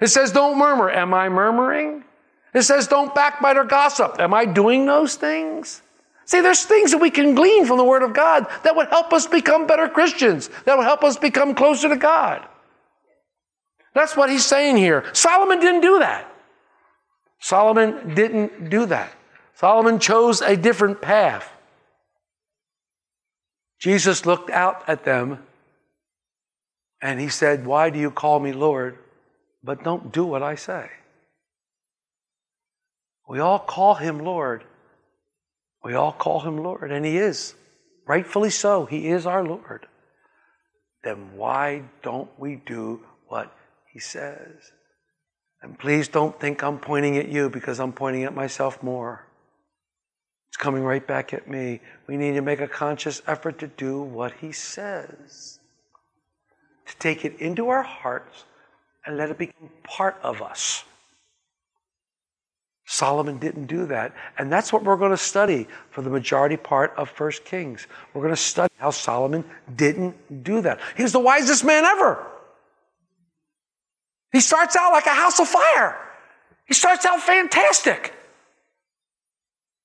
It 0.00 0.08
says 0.08 0.32
don't 0.32 0.58
murmur. 0.58 0.90
Am 0.90 1.14
I 1.14 1.28
murmuring? 1.28 2.04
It 2.52 2.62
says 2.62 2.88
don't 2.88 3.14
backbite 3.14 3.56
or 3.56 3.64
gossip. 3.64 4.16
Am 4.18 4.34
I 4.34 4.44
doing 4.44 4.86
those 4.86 5.14
things? 5.14 5.82
See, 6.26 6.40
there's 6.40 6.64
things 6.64 6.92
that 6.92 6.98
we 6.98 7.10
can 7.10 7.34
glean 7.34 7.66
from 7.66 7.76
the 7.76 7.84
Word 7.84 8.02
of 8.02 8.12
God 8.12 8.46
that 8.62 8.76
would 8.76 8.88
help 8.88 9.12
us 9.12 9.26
become 9.26 9.66
better 9.66 9.88
Christians, 9.88 10.48
that 10.64 10.76
would 10.76 10.86
help 10.86 11.02
us 11.02 11.16
become 11.16 11.54
closer 11.54 11.88
to 11.88 11.96
God. 11.96 12.46
That's 13.94 14.16
what 14.16 14.30
he's 14.30 14.46
saying 14.46 14.76
here. 14.76 15.04
Solomon 15.12 15.58
didn't 15.58 15.80
do 15.80 15.98
that. 15.98 16.32
Solomon 17.40 18.14
didn't 18.14 18.70
do 18.70 18.86
that. 18.86 19.12
Solomon 19.60 19.98
chose 19.98 20.40
a 20.40 20.56
different 20.56 21.02
path. 21.02 21.52
Jesus 23.78 24.24
looked 24.24 24.48
out 24.48 24.88
at 24.88 25.04
them 25.04 25.40
and 27.02 27.20
he 27.20 27.28
said, 27.28 27.66
Why 27.66 27.90
do 27.90 27.98
you 27.98 28.10
call 28.10 28.40
me 28.40 28.54
Lord, 28.54 28.96
but 29.62 29.84
don't 29.84 30.12
do 30.14 30.24
what 30.24 30.42
I 30.42 30.54
say? 30.54 30.88
We 33.28 33.40
all 33.40 33.58
call 33.58 33.96
him 33.96 34.20
Lord, 34.20 34.64
we 35.84 35.92
all 35.92 36.12
call 36.12 36.40
him 36.40 36.56
Lord, 36.56 36.90
and 36.90 37.04
he 37.04 37.18
is. 37.18 37.54
Rightfully 38.06 38.48
so, 38.48 38.86
he 38.86 39.08
is 39.08 39.26
our 39.26 39.44
Lord. 39.44 39.86
Then 41.04 41.36
why 41.36 41.82
don't 42.02 42.30
we 42.38 42.56
do 42.56 43.04
what 43.28 43.54
he 43.92 44.00
says? 44.00 44.72
And 45.60 45.78
please 45.78 46.08
don't 46.08 46.40
think 46.40 46.62
I'm 46.62 46.78
pointing 46.78 47.18
at 47.18 47.28
you 47.28 47.50
because 47.50 47.78
I'm 47.78 47.92
pointing 47.92 48.24
at 48.24 48.34
myself 48.34 48.82
more. 48.82 49.26
It's 50.50 50.56
coming 50.56 50.82
right 50.82 51.06
back 51.06 51.32
at 51.32 51.48
me. 51.48 51.80
We 52.08 52.16
need 52.16 52.32
to 52.32 52.42
make 52.42 52.60
a 52.60 52.66
conscious 52.66 53.22
effort 53.28 53.60
to 53.60 53.68
do 53.68 54.02
what 54.02 54.32
he 54.40 54.50
says, 54.50 55.60
to 56.86 56.96
take 56.98 57.24
it 57.24 57.36
into 57.38 57.68
our 57.68 57.84
hearts 57.84 58.44
and 59.06 59.16
let 59.16 59.30
it 59.30 59.38
become 59.38 59.70
part 59.84 60.18
of 60.22 60.42
us. 60.42 60.84
Solomon 62.84 63.38
didn't 63.38 63.66
do 63.66 63.86
that. 63.86 64.12
And 64.38 64.52
that's 64.52 64.72
what 64.72 64.82
we're 64.82 64.96
going 64.96 65.12
to 65.12 65.16
study 65.16 65.68
for 65.90 66.02
the 66.02 66.10
majority 66.10 66.56
part 66.56 66.92
of 66.96 67.08
First 67.08 67.44
Kings. 67.44 67.86
We're 68.12 68.22
going 68.22 68.34
to 68.34 68.40
study 68.40 68.74
how 68.78 68.90
Solomon 68.90 69.44
didn't 69.76 70.42
do 70.42 70.60
that. 70.62 70.80
He 70.96 71.04
was 71.04 71.12
the 71.12 71.20
wisest 71.20 71.64
man 71.64 71.84
ever. 71.84 72.26
He 74.32 74.40
starts 74.40 74.74
out 74.74 74.90
like 74.90 75.06
a 75.06 75.14
house 75.14 75.38
of 75.38 75.46
fire. 75.46 75.96
He 76.66 76.74
starts 76.74 77.06
out 77.06 77.20
fantastic. 77.20 78.12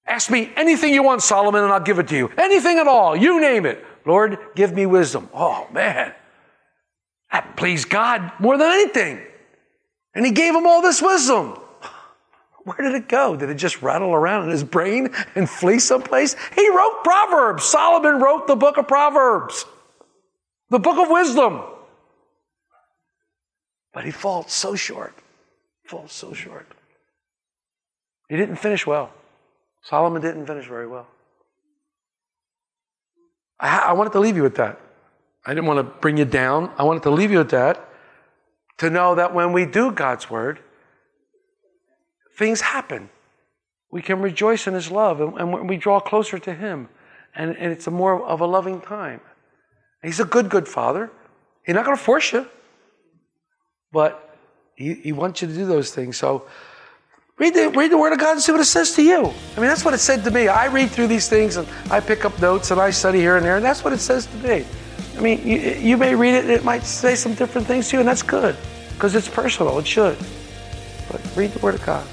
Ask 0.08 0.30
me 0.30 0.52
anything 0.56 0.94
you 0.94 1.04
want, 1.04 1.24
Solomon, 1.24 1.64
and 1.64 1.74
I'll 1.74 1.80
give 1.80 2.00
it 2.00 2.08
to 2.10 2.16
you. 2.16 2.32
Anything 2.38 2.78
at 2.78 2.88
all. 2.88 3.16
You 3.16 3.42
name 3.42 3.66
it. 3.66 3.84
Lord, 4.06 4.38
give 4.56 4.72
me 4.72 4.86
wisdom. 4.86 5.30
Oh, 5.34 5.68
man. 5.72 6.14
That 7.32 7.58
pleased 7.58 7.90
God 7.90 8.32
more 8.40 8.58
than 8.58 8.72
anything. 8.72 9.20
And 10.14 10.26
he 10.26 10.32
gave 10.32 10.56
him 10.56 10.68
all 10.68 10.82
this 10.82 11.02
wisdom. 11.02 11.60
Where 12.64 12.78
did 12.78 12.94
it 12.94 13.10
go? 13.10 13.36
Did 13.36 13.50
it 13.50 13.56
just 13.56 13.82
rattle 13.82 14.14
around 14.14 14.44
in 14.46 14.52
his 14.52 14.64
brain 14.64 15.10
and 15.34 15.50
flee 15.50 15.80
someplace? 15.80 16.36
He 16.56 16.70
wrote 16.70 17.04
Proverbs. 17.04 17.64
Solomon 17.64 18.22
wrote 18.22 18.46
the 18.48 18.56
book 18.56 18.78
of 18.78 18.88
Proverbs, 18.88 19.66
the 20.70 20.80
book 20.80 20.98
of 20.98 21.10
wisdom. 21.10 21.62
But 23.92 24.04
he 24.04 24.12
falls 24.12 24.52
so 24.52 24.76
short, 24.76 25.16
falls 25.86 26.12
so 26.12 26.34
short. 26.34 26.68
He 28.30 28.36
didn't 28.36 28.58
finish 28.58 28.86
well. 28.86 29.12
Solomon 29.86 30.20
didn't 30.20 30.48
finish 30.48 30.68
very 30.68 30.88
well. 30.88 31.08
I, 33.60 33.78
I 33.78 33.94
wanted 33.94 34.14
to 34.14 34.20
leave 34.20 34.36
you 34.36 34.42
with 34.42 34.56
that. 34.56 34.82
I 35.46 35.54
didn't 35.54 35.68
want 35.68 35.78
to 35.78 35.84
bring 35.84 36.18
you 36.18 36.26
down. 36.26 36.72
I 36.78 36.84
wanted 36.84 37.04
to 37.04 37.12
leave 37.12 37.32
you 37.32 37.38
with 37.38 37.52
that 37.52 37.88
to 38.80 38.90
know 38.90 39.14
that 39.14 39.34
when 39.36 39.54
we 39.54 39.68
do 39.68 39.92
God's 39.92 40.28
word, 40.28 40.60
things 42.36 42.62
happen. 42.62 43.10
We 43.92 44.02
can 44.02 44.22
rejoice 44.22 44.66
in 44.66 44.74
His 44.74 44.90
love 44.90 45.22
and, 45.22 45.38
and 45.38 45.70
we 45.70 45.78
draw 45.78 46.00
closer 46.00 46.40
to 46.40 46.54
Him. 46.54 46.90
And, 47.36 47.56
and 47.56 47.72
it's 47.72 47.86
a 47.86 47.92
more 47.92 48.26
of 48.26 48.42
a 48.42 48.48
loving 48.48 48.82
time. 48.82 49.22
He's 50.02 50.20
a 50.20 50.26
good, 50.26 50.50
good 50.50 50.68
Father. 50.68 51.12
He's 51.64 51.76
not 51.76 51.86
going 51.86 51.98
to 51.98 52.04
force 52.04 52.34
you, 52.34 52.48
but 53.92 54.36
he, 54.76 54.96
he 54.96 55.12
wants 55.12 55.44
you 55.44 55.48
to 55.48 55.54
do 55.54 55.66
those 55.68 55.92
things. 55.92 56.18
So 56.18 56.48
read 57.38 57.54
the, 57.54 57.70
read 57.70 57.92
the 57.92 57.98
Word 57.98 58.14
of 58.14 58.20
God 58.20 58.34
and 58.34 58.42
see 58.42 58.52
what 58.52 58.62
it 58.62 58.66
says 58.66 58.94
to 58.96 59.04
you. 59.04 59.18
I 59.18 59.60
mean, 59.60 59.68
that's 59.68 59.84
what 59.84 59.94
it 59.94 60.00
said 60.00 60.24
to 60.24 60.32
me. 60.32 60.48
I 60.48 60.68
read 60.68 60.90
through 60.90 61.08
these 61.08 61.28
things 61.28 61.58
and 61.58 61.68
I 61.92 62.00
pick 62.00 62.26
up 62.26 62.40
notes 62.42 62.72
and 62.72 62.80
I 62.80 62.92
study 62.92 63.20
here 63.20 63.38
and 63.38 63.46
there, 63.46 63.58
and 63.58 63.66
that's 63.66 63.84
what 63.84 63.94
it 63.94 64.00
says 64.00 64.26
to 64.28 64.38
me. 64.38 64.66
I 65.18 65.22
mean, 65.22 65.46
you, 65.46 65.58
you 65.58 65.98
may 65.98 66.14
read 66.16 66.34
it, 66.34 66.44
and 66.44 66.52
it 66.52 66.64
might 66.64 66.84
say 66.84 67.16
some 67.16 67.34
different 67.34 67.68
things 67.68 67.90
to 67.90 67.98
you, 67.98 68.00
and 68.02 68.08
that's 68.08 68.24
good 68.24 68.56
because 68.94 69.16
it's 69.16 69.30
personal. 69.30 69.80
It 69.80 69.88
should. 69.88 70.18
But 71.10 71.22
read 71.36 71.52
the 71.52 71.60
Word 71.60 71.76
of 71.76 71.86
God. 71.86 72.06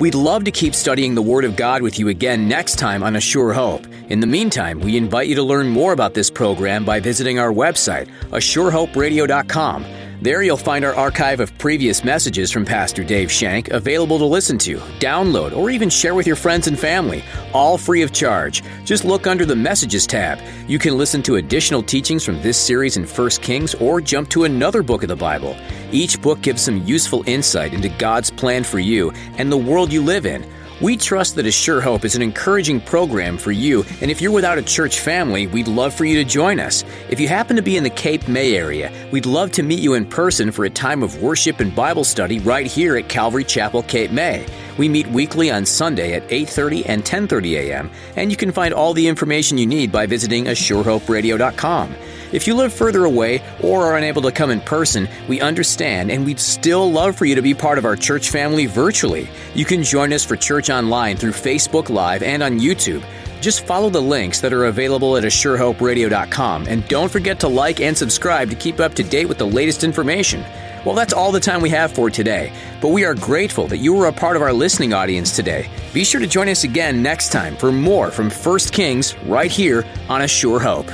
We'd 0.00 0.14
love 0.14 0.44
to 0.44 0.52
keep 0.52 0.76
studying 0.76 1.16
the 1.16 1.22
Word 1.22 1.44
of 1.44 1.56
God 1.56 1.82
with 1.82 1.98
you 1.98 2.06
again 2.06 2.46
next 2.46 2.76
time 2.76 3.02
on 3.02 3.16
A 3.16 3.20
Sure 3.20 3.52
Hope. 3.52 3.84
In 4.08 4.20
the 4.20 4.28
meantime, 4.28 4.78
we 4.78 4.96
invite 4.96 5.26
you 5.26 5.34
to 5.34 5.42
learn 5.42 5.68
more 5.68 5.92
about 5.92 6.14
this 6.14 6.30
program 6.30 6.84
by 6.84 7.00
visiting 7.00 7.40
our 7.40 7.52
website, 7.52 8.08
ASureHopeRadio.com. 8.30 9.84
There 10.20 10.42
you'll 10.42 10.56
find 10.56 10.84
our 10.84 10.96
archive 10.96 11.38
of 11.38 11.56
previous 11.58 12.02
messages 12.02 12.50
from 12.50 12.64
Pastor 12.64 13.04
Dave 13.04 13.30
Shank 13.30 13.68
available 13.68 14.18
to 14.18 14.24
listen 14.24 14.58
to, 14.58 14.78
download, 14.98 15.56
or 15.56 15.70
even 15.70 15.88
share 15.88 16.16
with 16.16 16.26
your 16.26 16.34
friends 16.34 16.66
and 16.66 16.76
family, 16.76 17.22
all 17.52 17.78
free 17.78 18.02
of 18.02 18.12
charge. 18.12 18.64
Just 18.84 19.04
look 19.04 19.28
under 19.28 19.46
the 19.46 19.54
Messages 19.54 20.08
tab. 20.08 20.40
You 20.66 20.80
can 20.80 20.98
listen 20.98 21.22
to 21.22 21.36
additional 21.36 21.84
teachings 21.84 22.24
from 22.24 22.42
this 22.42 22.58
series 22.58 22.96
in 22.96 23.06
1 23.06 23.30
Kings 23.42 23.76
or 23.76 24.00
jump 24.00 24.28
to 24.30 24.42
another 24.42 24.82
book 24.82 25.04
of 25.04 25.08
the 25.08 25.14
Bible. 25.14 25.56
Each 25.92 26.20
book 26.20 26.40
gives 26.40 26.62
some 26.62 26.84
useful 26.84 27.22
insight 27.28 27.72
into 27.72 27.88
God's 27.88 28.28
plan 28.28 28.64
for 28.64 28.80
you 28.80 29.12
and 29.36 29.52
the 29.52 29.56
world 29.56 29.92
you 29.92 30.02
live 30.02 30.26
in. 30.26 30.44
We 30.80 30.96
trust 30.96 31.34
that 31.34 31.46
A 31.46 31.50
Sure 31.50 31.80
Hope 31.80 32.04
is 32.04 32.14
an 32.14 32.22
encouraging 32.22 32.80
program 32.80 33.36
for 33.36 33.50
you, 33.50 33.84
and 34.00 34.12
if 34.12 34.20
you're 34.20 34.30
without 34.30 34.58
a 34.58 34.62
church 34.62 35.00
family, 35.00 35.48
we'd 35.48 35.66
love 35.66 35.92
for 35.92 36.04
you 36.04 36.14
to 36.22 36.24
join 36.24 36.60
us. 36.60 36.84
If 37.10 37.18
you 37.18 37.26
happen 37.26 37.56
to 37.56 37.62
be 37.62 37.76
in 37.76 37.82
the 37.82 37.90
Cape 37.90 38.28
May 38.28 38.54
area, 38.54 38.92
we'd 39.10 39.26
love 39.26 39.50
to 39.52 39.64
meet 39.64 39.80
you 39.80 39.94
in 39.94 40.06
person 40.06 40.52
for 40.52 40.66
a 40.66 40.70
time 40.70 41.02
of 41.02 41.20
worship 41.20 41.58
and 41.58 41.74
Bible 41.74 42.04
study 42.04 42.38
right 42.38 42.64
here 42.64 42.96
at 42.96 43.08
Calvary 43.08 43.42
Chapel, 43.42 43.82
Cape 43.82 44.12
May. 44.12 44.46
We 44.78 44.88
meet 44.88 45.08
weekly 45.08 45.50
on 45.50 45.66
Sunday 45.66 46.12
at 46.12 46.28
8:30 46.30 46.84
and 46.86 47.04
10:30 47.04 47.56
a.m., 47.56 47.90
and 48.14 48.30
you 48.30 48.36
can 48.36 48.52
find 48.52 48.72
all 48.72 48.94
the 48.94 49.08
information 49.08 49.58
you 49.58 49.66
need 49.66 49.90
by 49.90 50.06
visiting 50.06 50.44
ASureHopeRadio.com. 50.44 51.96
If 52.30 52.46
you 52.46 52.54
live 52.54 52.72
further 52.72 53.04
away 53.04 53.42
or 53.62 53.84
are 53.84 53.96
unable 53.96 54.22
to 54.22 54.32
come 54.32 54.50
in 54.50 54.60
person, 54.60 55.08
we 55.28 55.40
understand 55.40 56.10
and 56.10 56.26
we'd 56.26 56.40
still 56.40 56.90
love 56.90 57.16
for 57.16 57.24
you 57.24 57.34
to 57.34 57.42
be 57.42 57.54
part 57.54 57.78
of 57.78 57.84
our 57.86 57.96
church 57.96 58.30
family 58.30 58.66
virtually. 58.66 59.30
You 59.54 59.64
can 59.64 59.82
join 59.82 60.12
us 60.12 60.24
for 60.24 60.36
church 60.36 60.68
online 60.68 61.16
through 61.16 61.32
Facebook 61.32 61.88
Live 61.88 62.22
and 62.22 62.42
on 62.42 62.60
YouTube. 62.60 63.02
Just 63.40 63.66
follow 63.66 63.88
the 63.88 64.02
links 64.02 64.40
that 64.40 64.52
are 64.52 64.66
available 64.66 65.16
at 65.16 65.24
ASureHopeRadio.com 65.24 66.66
and 66.66 66.86
don't 66.88 67.10
forget 67.10 67.40
to 67.40 67.48
like 67.48 67.80
and 67.80 67.96
subscribe 67.96 68.50
to 68.50 68.56
keep 68.56 68.78
up 68.80 68.94
to 68.94 69.02
date 69.02 69.26
with 69.26 69.38
the 69.38 69.46
latest 69.46 69.82
information. 69.82 70.44
Well, 70.84 70.94
that's 70.94 71.12
all 71.12 71.32
the 71.32 71.40
time 71.40 71.60
we 71.60 71.70
have 71.70 71.92
for 71.92 72.10
today, 72.10 72.52
but 72.80 72.88
we 72.88 73.04
are 73.04 73.14
grateful 73.14 73.66
that 73.68 73.78
you 73.78 73.92
were 73.94 74.06
a 74.06 74.12
part 74.12 74.36
of 74.36 74.42
our 74.42 74.52
listening 74.52 74.92
audience 74.92 75.34
today. 75.34 75.70
Be 75.92 76.04
sure 76.04 76.20
to 76.20 76.26
join 76.26 76.48
us 76.48 76.64
again 76.64 77.02
next 77.02 77.30
time 77.30 77.56
for 77.56 77.72
more 77.72 78.10
from 78.10 78.30
First 78.30 78.72
Kings 78.72 79.16
right 79.24 79.50
here 79.50 79.84
on 80.08 80.22
A 80.22 80.28
Hope. 80.28 80.90